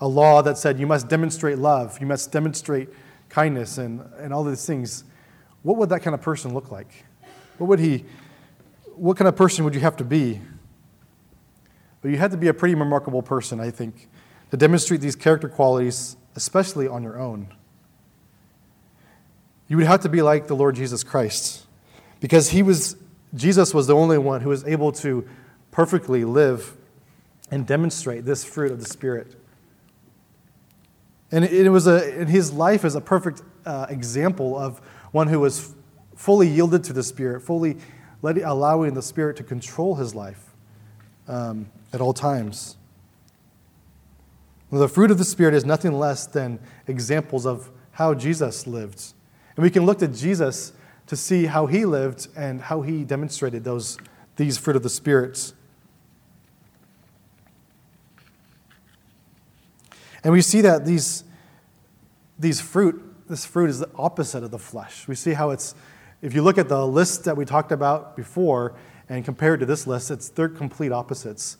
[0.00, 2.88] a law that said you must demonstrate love, you must demonstrate
[3.28, 5.04] kindness, and, and all these things,
[5.62, 7.04] what would that kind of person look like?
[7.58, 8.04] What would he,
[8.94, 10.40] what kind of person would you have to be?
[12.00, 14.08] But you had to be a pretty remarkable person, I think,
[14.50, 17.48] to demonstrate these character qualities, especially on your own.
[19.68, 21.66] You would have to be like the Lord Jesus Christ,
[22.20, 22.96] because he was,
[23.34, 25.26] Jesus was the only one who was able to
[25.70, 26.76] perfectly live
[27.50, 29.36] and demonstrate this fruit of the Spirit.
[31.30, 35.38] And it was a, and his life is a perfect uh, example of one who
[35.38, 35.74] was
[36.16, 37.76] fully yielded to the Spirit, fully
[38.22, 40.54] letting, allowing the Spirit to control his life
[41.28, 42.76] um, at all times.
[44.70, 49.12] The fruit of the Spirit is nothing less than examples of how Jesus lived.
[49.54, 50.72] And we can look to Jesus
[51.08, 53.98] to see how he lived and how he demonstrated those,
[54.36, 55.52] these fruit of the Spirit.
[60.24, 61.24] And we see that these,
[62.38, 65.08] these fruit this fruit is the opposite of the flesh.
[65.08, 65.74] We see how it's,
[66.20, 68.74] if you look at the list that we talked about before
[69.08, 71.56] and compare it to this list, it's they're complete opposites.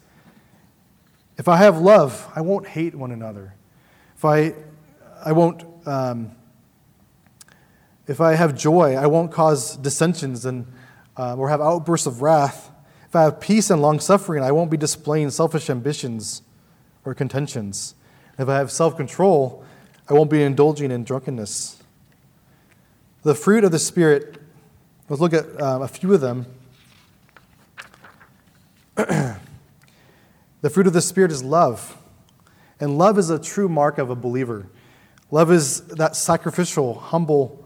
[1.39, 3.55] If I have love, I won't hate one another.
[4.15, 4.53] If I,
[5.25, 6.33] I won't, um,
[8.07, 10.71] if I have joy, I won't cause dissensions and,
[11.17, 12.71] uh, or have outbursts of wrath.
[13.09, 16.43] If I have peace and long suffering, I won't be displaying selfish ambitions
[17.07, 17.95] or contentions.
[18.39, 19.65] If I have self control,
[20.09, 21.83] I won't be indulging in drunkenness.
[23.23, 24.37] The fruit of the Spirit,
[25.09, 26.47] let's look at um, a few of them.
[28.97, 29.39] the
[30.71, 31.97] fruit of the Spirit is love.
[32.81, 34.67] And love is a true mark of a believer.
[35.31, 37.65] Love is that sacrificial, humble,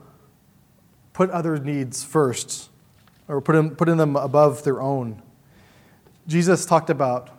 [1.15, 2.69] put other needs first,
[3.27, 5.23] or put in, putting them above their own.
[6.27, 7.31] Jesus talked about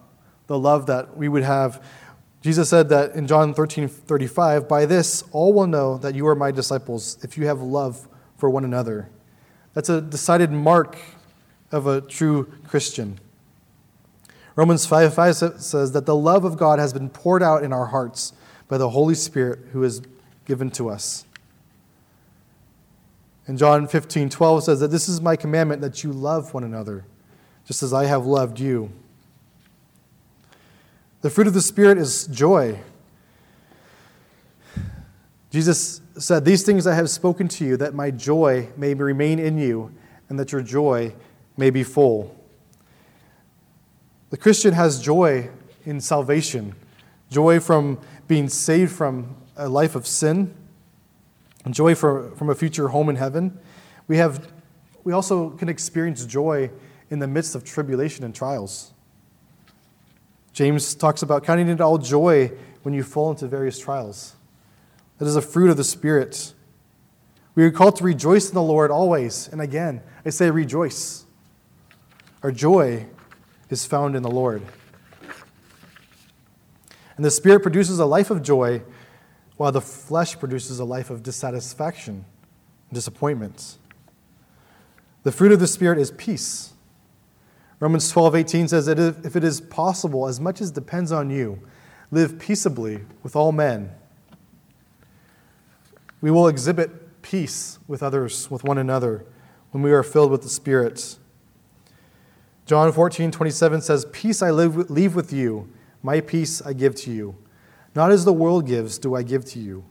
[0.48, 1.84] the love that we would have.
[2.48, 6.34] Jesus said that in John 13 35, By this all will know that you are
[6.34, 9.10] my disciples if you have love for one another.
[9.74, 10.98] That's a decided mark
[11.74, 13.20] of a true Christian.
[14.56, 17.88] Romans 5 5 says that the love of God has been poured out in our
[17.88, 18.32] hearts
[18.70, 20.02] by the Holy Spirit who is
[20.46, 21.26] given to us.
[23.46, 27.04] And John 15 12 says that this is my commandment that you love one another,
[27.66, 28.94] just as I have loved you.
[31.28, 32.80] The fruit of the Spirit is joy.
[35.50, 39.58] Jesus said, These things I have spoken to you, that my joy may remain in
[39.58, 39.92] you,
[40.30, 41.14] and that your joy
[41.58, 42.34] may be full.
[44.30, 45.50] The Christian has joy
[45.84, 46.76] in salvation,
[47.30, 48.00] joy from
[48.30, 50.56] being saved from a life of sin,
[51.66, 53.60] and joy for, from a future home in heaven.
[54.08, 54.50] We, have,
[55.04, 56.72] we also can experience joy
[57.10, 58.94] in the midst of tribulation and trials.
[60.58, 62.52] James talks about counting it all joy
[62.82, 64.36] when you fall into various trials.
[65.20, 66.56] That is a fruit of the Spirit.
[67.54, 69.48] We are called to rejoice in the Lord always.
[69.50, 71.28] And again, I say rejoice.
[72.42, 73.06] Our joy
[73.70, 74.64] is found in the Lord.
[77.18, 78.82] And the Spirit produces a life of joy,
[79.58, 82.26] while the flesh produces a life of dissatisfaction
[82.90, 83.78] and disappointment.
[85.22, 86.74] The fruit of the Spirit is peace.
[87.80, 91.62] Romans 12, 18 says that if it is possible, as much as depends on you,
[92.10, 93.92] live peaceably with all men.
[96.22, 99.26] We will exhibit peace with others, with one another,
[99.72, 101.18] when we are filled with the Spirit.
[102.66, 105.72] John 14, 27 says, Peace I leave with you,
[106.02, 107.36] my peace I give to you.
[107.94, 109.86] Not as the world gives, do I give to you.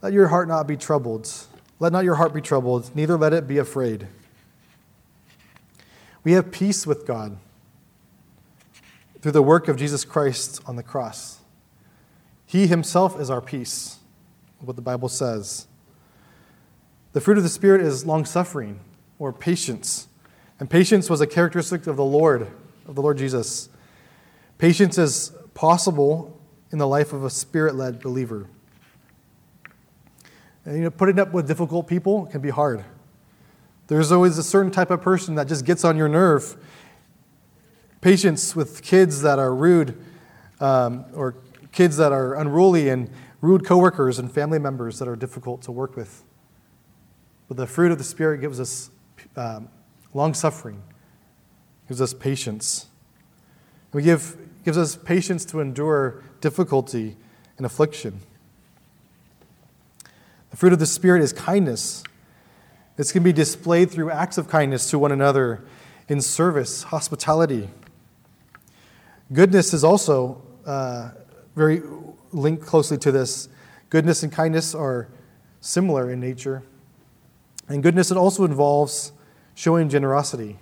[0.00, 1.30] Let your heart not be troubled.
[1.78, 4.06] Let not your heart be troubled, neither let it be afraid.
[6.26, 7.38] We have peace with God
[9.20, 11.38] through the work of Jesus Christ on the cross.
[12.44, 14.00] He himself is our peace,
[14.58, 15.68] what the Bible says.
[17.12, 18.80] The fruit of the Spirit is long suffering
[19.20, 20.08] or patience.
[20.58, 22.50] And patience was a characteristic of the Lord,
[22.88, 23.68] of the Lord Jesus.
[24.58, 26.40] Patience is possible
[26.72, 28.48] in the life of a spirit led believer.
[30.64, 32.84] And, you know, putting up with difficult people can be hard.
[33.88, 36.56] There's always a certain type of person that just gets on your nerve.
[38.00, 39.96] Patience with kids that are rude
[40.60, 41.36] um, or
[41.72, 43.10] kids that are unruly and
[43.40, 46.24] rude coworkers and family members that are difficult to work with.
[47.48, 48.90] But the fruit of the Spirit gives us
[49.36, 49.68] um,
[50.14, 50.82] long suffering,
[51.86, 52.86] gives us patience.
[53.92, 57.16] We give, gives us patience to endure difficulty
[57.56, 58.20] and affliction.
[60.50, 62.02] The fruit of the Spirit is kindness.
[62.96, 65.62] This can be displayed through acts of kindness to one another
[66.08, 67.68] in service, hospitality.
[69.32, 71.10] Goodness is also uh,
[71.54, 71.82] very
[72.32, 73.48] linked closely to this.
[73.90, 75.08] Goodness and kindness are
[75.60, 76.62] similar in nature.
[77.68, 79.12] And goodness it also involves
[79.54, 80.58] showing generosity.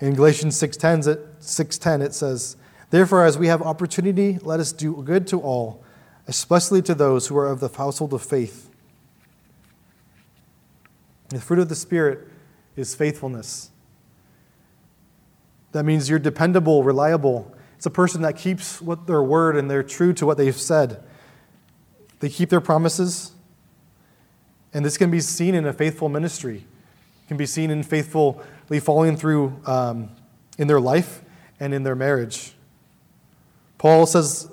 [0.00, 2.56] In Galatians 6:10 6:10 it says,
[2.90, 5.82] "Therefore as we have opportunity, let us do good to all,
[6.26, 8.71] especially to those who are of the household of faith."
[11.32, 12.28] The fruit of the Spirit
[12.76, 13.70] is faithfulness.
[15.72, 17.54] That means you're dependable, reliable.
[17.76, 21.02] It's a person that keeps what their word and they're true to what they've said.
[22.20, 23.32] They keep their promises.
[24.74, 26.58] And this can be seen in a faithful ministry.
[27.24, 30.10] It can be seen in faithfully following through um,
[30.58, 31.22] in their life
[31.58, 32.52] and in their marriage.
[33.78, 34.50] Paul says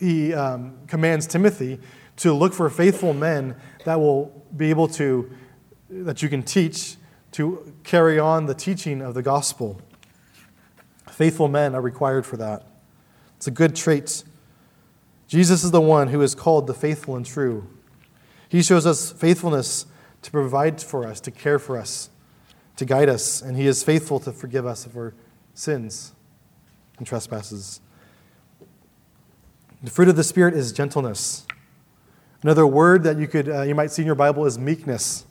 [0.00, 1.78] he um, commands Timothy
[2.16, 3.54] to look for faithful men
[3.84, 5.30] that will be able to
[5.90, 6.96] that you can teach
[7.32, 9.80] to carry on the teaching of the gospel.
[11.10, 12.66] Faithful men are required for that.
[13.36, 14.24] It's a good trait.
[15.26, 17.68] Jesus is the one who is called the faithful and true.
[18.48, 19.86] He shows us faithfulness
[20.22, 22.10] to provide for us, to care for us,
[22.76, 25.14] to guide us, and He is faithful to forgive us of our
[25.54, 26.12] sins
[26.96, 27.80] and trespasses.
[29.82, 31.46] The fruit of the Spirit is gentleness.
[32.42, 35.24] Another word that you, could, uh, you might see in your Bible is meekness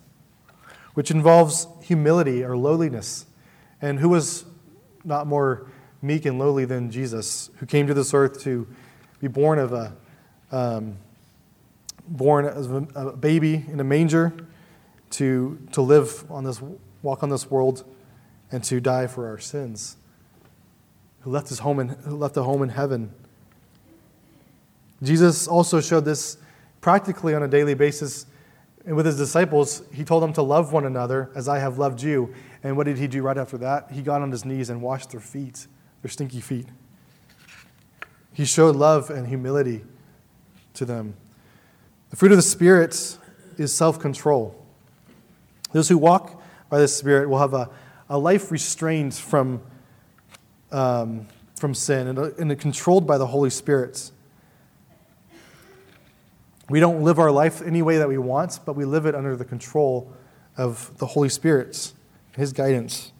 [0.98, 3.24] which involves humility or lowliness.
[3.80, 4.44] And who was
[5.04, 5.70] not more
[6.02, 8.66] meek and lowly than Jesus, who came to this earth to
[9.20, 9.96] be born of a
[10.50, 10.96] um,
[12.08, 14.34] born as a baby in a manger,
[15.10, 16.60] to to live on this
[17.02, 17.84] walk on this world,
[18.50, 19.98] and to die for our sins.
[21.20, 23.12] Who left his home in who left a home in heaven.
[25.04, 26.38] Jesus also showed this
[26.80, 28.26] practically on a daily basis.
[28.88, 32.02] And with his disciples, he told them to love one another as I have loved
[32.02, 32.32] you.
[32.62, 33.90] And what did he do right after that?
[33.90, 35.66] He got on his knees and washed their feet,
[36.00, 36.68] their stinky feet.
[38.32, 39.84] He showed love and humility
[40.72, 41.12] to them.
[42.08, 43.18] The fruit of the Spirit
[43.58, 44.64] is self control.
[45.72, 47.68] Those who walk by the Spirit will have a,
[48.08, 49.60] a life restrained from,
[50.72, 51.26] um,
[51.56, 54.12] from sin and, and controlled by the Holy Spirit.
[56.68, 59.36] We don't live our life any way that we want, but we live it under
[59.36, 60.12] the control
[60.56, 61.92] of the Holy Spirit,
[62.36, 63.12] His guidance.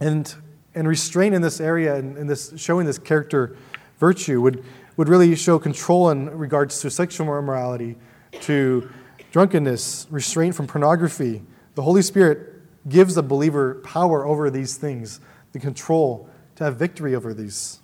[0.00, 0.32] And,
[0.74, 3.56] and restraint in this area and, and this, showing this character
[3.98, 4.64] virtue would,
[4.96, 7.96] would really show control in regards to sexual immorality,
[8.42, 8.90] to
[9.32, 11.42] drunkenness, restraint from pornography.
[11.74, 12.54] The Holy Spirit
[12.88, 15.20] gives the believer power over these things,
[15.52, 17.80] the control to have victory over these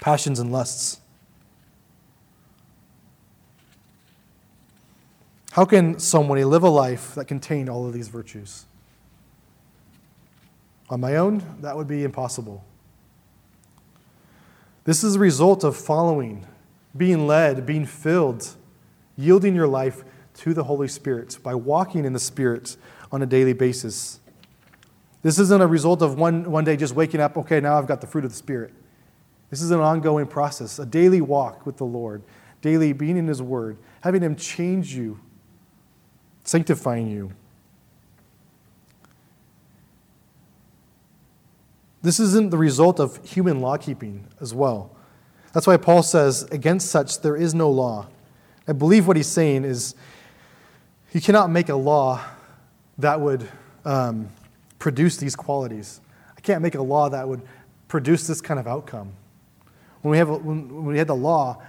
[0.00, 0.99] passions and lusts.
[5.52, 8.66] How can somebody live a life that contained all of these virtues?
[10.88, 12.64] On my own, that would be impossible.
[14.84, 16.46] This is a result of following,
[16.96, 18.54] being led, being filled,
[19.16, 22.76] yielding your life to the Holy Spirit by walking in the Spirit
[23.10, 24.20] on a daily basis.
[25.22, 28.00] This isn't a result of one, one day just waking up, okay, now I've got
[28.00, 28.72] the fruit of the Spirit.
[29.50, 32.22] This is an ongoing process, a daily walk with the Lord,
[32.62, 35.18] daily being in His Word, having Him change you
[36.50, 37.30] sanctifying you.
[42.02, 44.90] This isn't the result of human law keeping as well.
[45.52, 48.08] That's why Paul says, against such there is no law.
[48.66, 49.94] I believe what he's saying is
[51.12, 52.20] you cannot make a law
[52.98, 53.48] that would
[53.84, 54.28] um,
[54.80, 56.00] produce these qualities.
[56.36, 57.42] I can't make a law that would
[57.86, 59.12] produce this kind of outcome.
[60.02, 61.62] When we, have, when we had the law,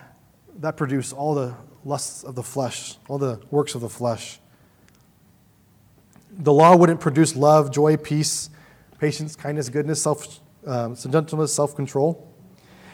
[0.57, 1.53] that produced all the
[1.85, 4.39] lusts of the flesh, all the works of the flesh.
[6.33, 8.49] The law wouldn't produce love, joy, peace,
[8.99, 12.27] patience, kindness, goodness, self, um, gentleness, self control.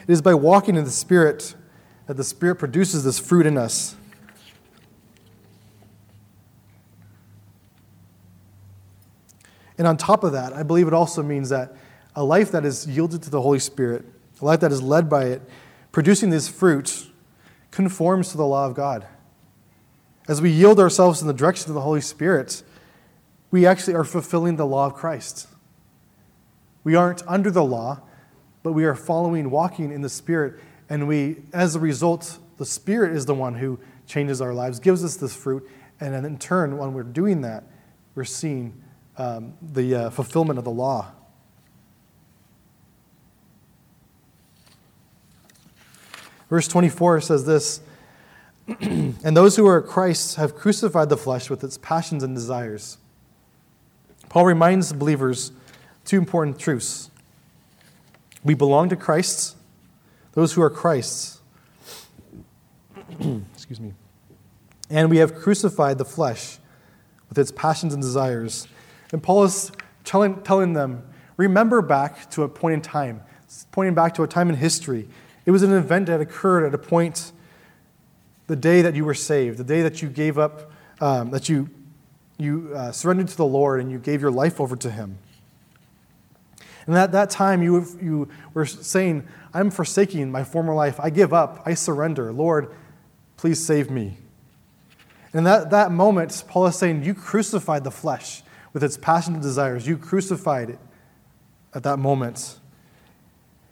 [0.06, 1.54] It is by walking in the Spirit
[2.06, 3.96] that the Spirit produces this fruit in us.
[9.76, 11.76] And on top of that, I believe it also means that
[12.16, 14.04] a life that is yielded to the Holy Spirit,
[14.40, 15.42] a life that is led by it,
[15.92, 17.06] producing this fruit,
[17.70, 19.06] conforms to the law of God.
[20.26, 22.62] As we yield ourselves in the direction of the Holy Spirit,
[23.50, 25.48] we actually are fulfilling the law of Christ.
[26.84, 28.02] We aren't under the law,
[28.62, 30.60] but we are following, walking in the Spirit.
[30.88, 35.04] And we, as a result, the Spirit is the one who changes our lives, gives
[35.04, 35.68] us this fruit.
[36.00, 37.64] And then in turn, when we're doing that,
[38.14, 38.82] we're seeing
[39.16, 41.12] um, the uh, fulfillment of the law.
[46.48, 47.80] Verse 24 says this
[48.80, 52.98] And those who are Christ's have crucified the flesh with its passions and desires.
[54.28, 55.52] Paul reminds the believers
[56.04, 57.10] two important truths.
[58.44, 59.56] We belong to Christ,
[60.32, 61.40] those who are Christ's.
[63.54, 63.94] Excuse me.
[64.90, 66.58] And we have crucified the flesh
[67.28, 68.66] with its passions and desires.
[69.12, 69.72] And Paul is
[70.04, 71.02] telling, telling them,
[71.36, 73.22] remember back to a point in time,
[73.72, 75.08] pointing back to a time in history.
[75.44, 77.32] It was an event that occurred at a point,
[78.46, 80.70] the day that you were saved, the day that you gave up,
[81.00, 81.68] um, that you
[82.38, 85.18] you uh, surrendered to the Lord and you gave your life over to Him.
[86.86, 90.98] And at that time, you, you were saying, I'm forsaking my former life.
[90.98, 91.62] I give up.
[91.66, 92.32] I surrender.
[92.32, 92.74] Lord,
[93.36, 94.16] please save me.
[95.34, 99.42] And that, that moment, Paul is saying, You crucified the flesh with its passions and
[99.42, 99.86] desires.
[99.86, 100.78] You crucified it
[101.74, 102.58] at that moment.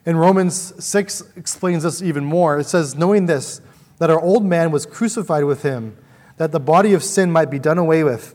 [0.04, 2.58] And Romans 6 explains this even more.
[2.58, 3.62] It says, Knowing this,
[3.98, 5.96] that our old man was crucified with him,
[6.36, 8.34] that the body of sin might be done away with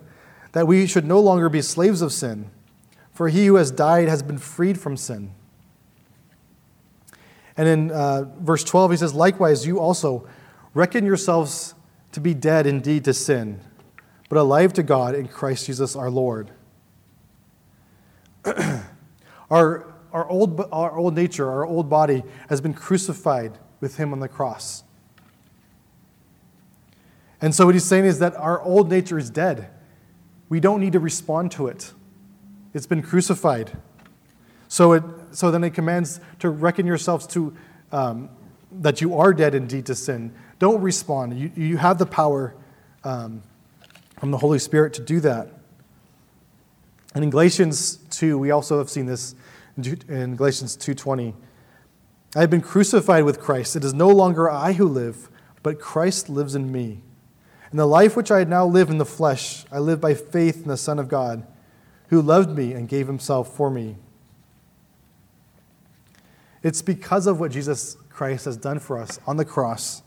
[0.52, 2.50] that we should no longer be slaves of sin,
[3.12, 5.32] for he who has died has been freed from sin.
[7.58, 10.28] And in uh, verse 12, he says, Likewise, you also
[10.74, 11.76] reckon yourselves
[12.12, 13.60] to be dead indeed to sin,
[14.30, 16.52] but alive to God in Christ Jesus our Lord.
[19.52, 24.20] our, our, old, our old nature, our old body, has been crucified with him on
[24.20, 24.84] the cross.
[27.42, 29.70] And so what he's saying is that our old nature is dead.
[30.52, 31.94] We don't need to respond to it.
[32.74, 33.72] It's been crucified.
[34.68, 37.56] So, it, so then it commands to reckon yourselves to
[37.94, 38.30] um,
[38.82, 40.34] that you are dead indeed to sin.
[40.60, 41.40] Don't respond.
[41.40, 42.54] You, you have the power
[43.06, 43.44] um,
[44.20, 45.48] from the Holy Spirit to do that.
[47.16, 49.36] And in Galatians 2, we also have seen this
[49.78, 51.34] in Galatians 2:20.
[52.36, 53.78] I have been crucified with Christ.
[53.78, 55.30] It is no longer I who live,
[55.64, 57.04] but Christ lives in me.
[57.72, 60.68] And the life which I now live in the flesh, I live by faith in
[60.68, 61.48] the Son of God,
[62.10, 63.96] who loved me and gave himself for me.
[66.62, 70.04] It's because of what Jesus Christ has done for us on the cross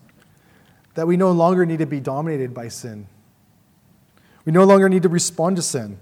[0.95, 3.09] that we no longer need to be dominated by sin.
[4.45, 5.99] We no longer need to respond to sin,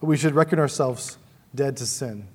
[0.00, 1.18] but we should reckon ourselves
[1.54, 2.28] dead to sin.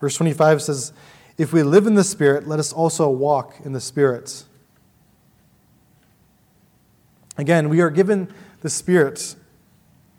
[0.00, 0.92] Verse 25 says,
[1.36, 4.44] If we live in the Spirit, let us also walk in the Spirit.
[7.38, 8.28] Again, we are given
[8.62, 9.36] the Spirit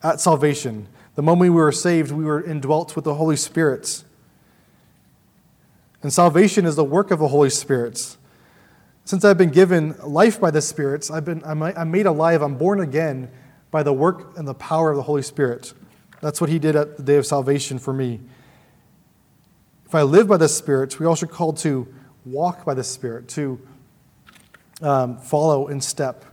[0.02, 0.88] at salvation.
[1.16, 4.06] The moment we were saved, we were indwelt with the Holy Spirit.
[6.02, 8.16] And salvation is the work of the Holy Spirit.
[9.04, 12.80] Since I've been given life by the Spirit, I've been, I'm made alive, I'm born
[12.80, 13.30] again
[13.70, 15.74] by the work and the power of the Holy Spirit.
[16.22, 18.22] That's what He did at the day of salvation for me.
[19.86, 21.94] If I live by the Spirit, we also called to
[22.24, 23.60] walk by the Spirit, to
[24.82, 26.24] um, follow in step.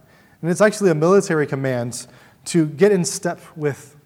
[0.43, 2.07] And it's actually a military command
[2.47, 3.97] to get in step with.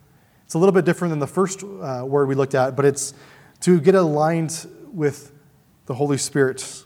[0.45, 3.14] It's a little bit different than the first uh, word we looked at, but it's
[3.61, 5.33] to get aligned with
[5.87, 6.85] the Holy Spirit.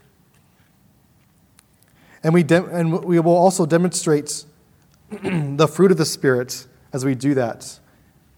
[2.22, 4.44] And we, de- and we will also demonstrate
[5.10, 7.78] the fruit of the Spirit as we do that.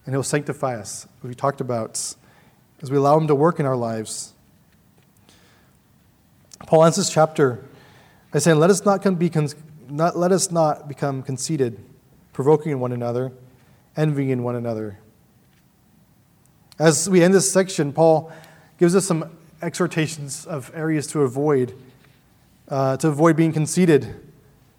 [0.05, 2.15] And He'll sanctify us, as we talked about,
[2.81, 4.33] as we allow Him to work in our lives.
[6.65, 7.63] Paul ends this chapter
[8.31, 9.29] by saying, Let us not, be
[9.89, 11.83] not, let us not become conceited,
[12.33, 13.31] provoking one another,
[13.95, 14.99] envying one another.
[16.79, 18.31] As we end this section, Paul
[18.77, 19.31] gives us some
[19.61, 21.73] exhortations of areas to avoid,
[22.69, 24.15] uh, to avoid being conceited,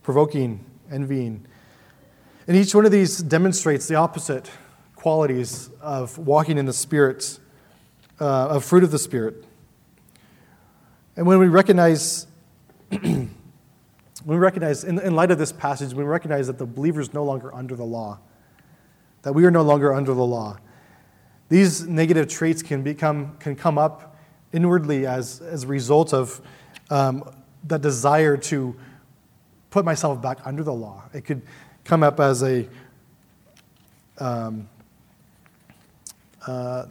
[0.02, 1.44] provoking, envying.
[2.46, 4.50] And each one of these demonstrates the opposite
[4.94, 7.38] qualities of walking in the Spirit,
[8.20, 9.44] uh, of fruit of the Spirit.
[11.16, 12.26] And when we recognize,
[14.25, 17.25] we recognize, in, in light of this passage, we recognize that the believer is no
[17.25, 18.19] longer under the law,
[19.23, 20.59] that we are no longer under the law.
[21.49, 24.16] These negative traits can become can come up
[24.53, 26.41] inwardly as, as a result of
[26.91, 27.25] um,
[27.64, 28.75] that desire to
[29.71, 31.05] put myself back under the law.
[31.14, 31.43] It could
[31.85, 32.69] come up as a
[34.19, 34.69] um,
[36.47, 36.87] uh,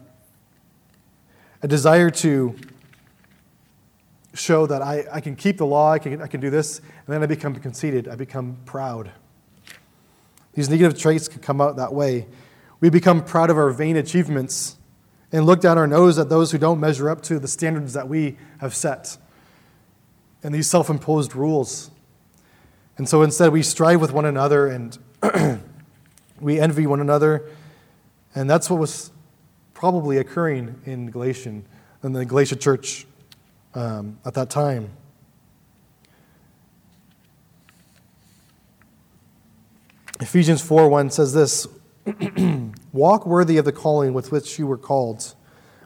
[1.61, 2.55] a desire to
[4.33, 7.13] show that I, I can keep the law, I can, I can do this, and
[7.13, 9.11] then I become conceited, I become proud.
[10.53, 12.27] These negative traits can come out that way.
[12.81, 14.77] We become proud of our vain achievements
[15.31, 18.09] and look down our nose at those who don't measure up to the standards that
[18.09, 19.17] we have set
[20.43, 21.91] and these self imposed rules.
[22.97, 24.97] And so instead, we strive with one another and
[26.41, 27.49] we envy one another.
[28.35, 29.11] And that's what was
[29.73, 31.65] probably occurring in Galatian,
[32.03, 33.05] in the Galatia church
[33.75, 34.91] um, at that time.
[40.19, 41.67] Ephesians 4 1 says this
[42.91, 45.35] Walk worthy of the calling with which you were called,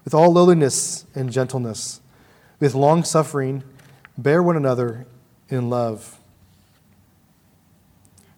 [0.05, 2.01] with all lowliness and gentleness,
[2.59, 3.63] with long suffering,
[4.17, 5.05] bear one another
[5.49, 6.17] in love.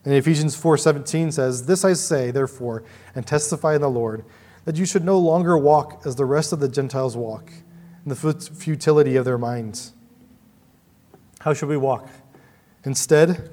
[0.03, 2.83] And Ephesians 4:17 says, "This I say, therefore,
[3.13, 4.25] and testify in the Lord,
[4.65, 7.51] that you should no longer walk as the rest of the Gentiles walk,
[8.03, 9.93] in the futility of their minds."
[11.41, 12.09] How should we walk?
[12.83, 13.49] Instead,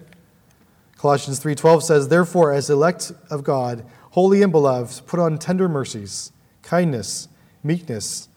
[1.01, 6.31] Colossians 3:12 says, "Therefore, as elect of God, holy and beloved, put on tender mercies,
[6.61, 7.27] kindness,
[7.65, 8.29] meekness,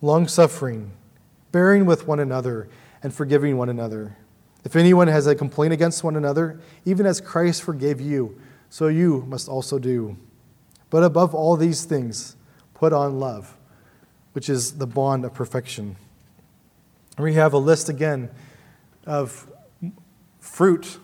[0.00, 0.92] long suffering,
[1.50, 2.68] bearing with one another,
[3.02, 4.16] and forgiving one another.
[4.62, 8.38] If anyone has a complaint against one another, even as Christ forgave you,
[8.70, 10.16] so you must also do.
[10.90, 12.36] But above all these things,
[12.72, 13.56] put on love,
[14.32, 15.96] which is the bond of perfection.
[17.18, 18.30] We have a list again
[19.06, 19.50] of
[20.38, 21.00] fruit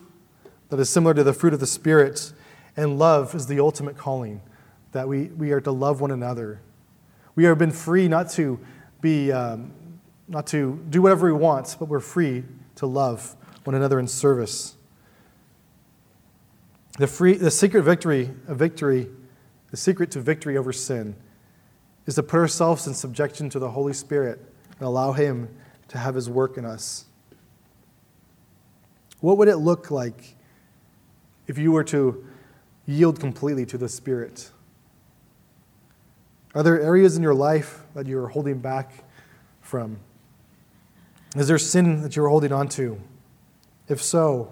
[0.69, 2.31] that is similar to the fruit of the Spirit
[2.77, 4.41] and love is the ultimate calling,
[4.91, 6.61] that we, we are to love one another.
[7.35, 8.59] We have been free not to
[9.01, 9.71] be, um,
[10.27, 12.43] not to do whatever we want, but we're free
[12.75, 14.75] to love one another in service.
[16.97, 19.09] The, free, the secret victory, a victory,
[19.71, 21.15] the secret to victory over sin
[22.05, 24.39] is to put ourselves in subjection to the Holy Spirit
[24.71, 25.49] and allow Him
[25.89, 27.05] to have His work in us.
[29.19, 30.35] What would it look like
[31.49, 32.23] if you were to
[32.85, 34.51] yield completely to the Spirit?
[36.53, 39.03] Are there areas in your life that you're holding back
[39.59, 39.97] from?
[41.35, 43.01] Is there sin that you're holding on to?
[43.87, 44.51] If so,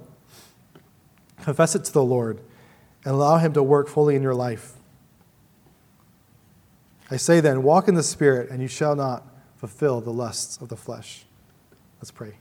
[1.43, 2.41] confess it to the Lord
[3.05, 4.73] and allow Him to work fully in your life.
[7.11, 9.23] I say then, walk in the Spirit, and you shall not
[9.55, 11.25] fulfill the lusts of the flesh.
[11.99, 12.37] Let's pray.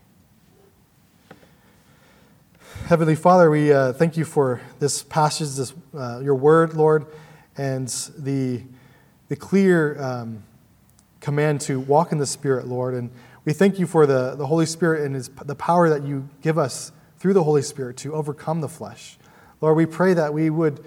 [2.86, 7.06] Heavenly Father, we uh, thank you for this passage, this, uh, your word, Lord,
[7.56, 8.62] and the,
[9.26, 10.44] the clear um,
[11.18, 12.94] command to walk in the Spirit, Lord.
[12.94, 13.10] And
[13.44, 16.58] we thank you for the, the Holy Spirit and his, the power that you give
[16.58, 19.18] us through the Holy Spirit to overcome the flesh.
[19.60, 20.84] Lord, we pray that we would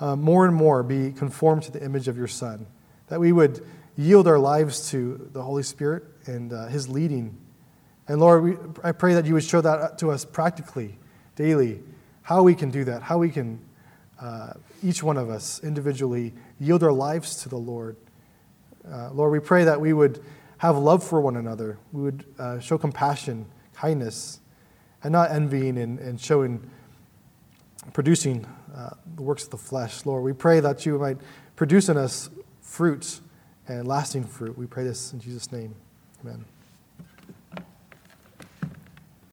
[0.00, 2.66] uh, more and more be conformed to the image of your Son,
[3.06, 7.38] that we would yield our lives to the Holy Spirit and uh, his leading.
[8.06, 10.98] And Lord, we, I pray that you would show that to us practically,
[11.38, 11.80] daily,
[12.22, 13.60] how we can do that, how we can,
[14.20, 17.96] uh, each one of us individually, yield our lives to the Lord.
[18.86, 20.22] Uh, Lord, we pray that we would
[20.58, 24.40] have love for one another, we would uh, show compassion, kindness,
[25.04, 26.68] and not envying and, and showing,
[27.92, 30.04] producing uh, the works of the flesh.
[30.04, 31.18] Lord, we pray that you might
[31.54, 32.30] produce in us
[32.60, 33.20] fruit
[33.68, 34.58] and lasting fruit.
[34.58, 35.76] We pray this in Jesus' name.
[36.24, 36.44] Amen.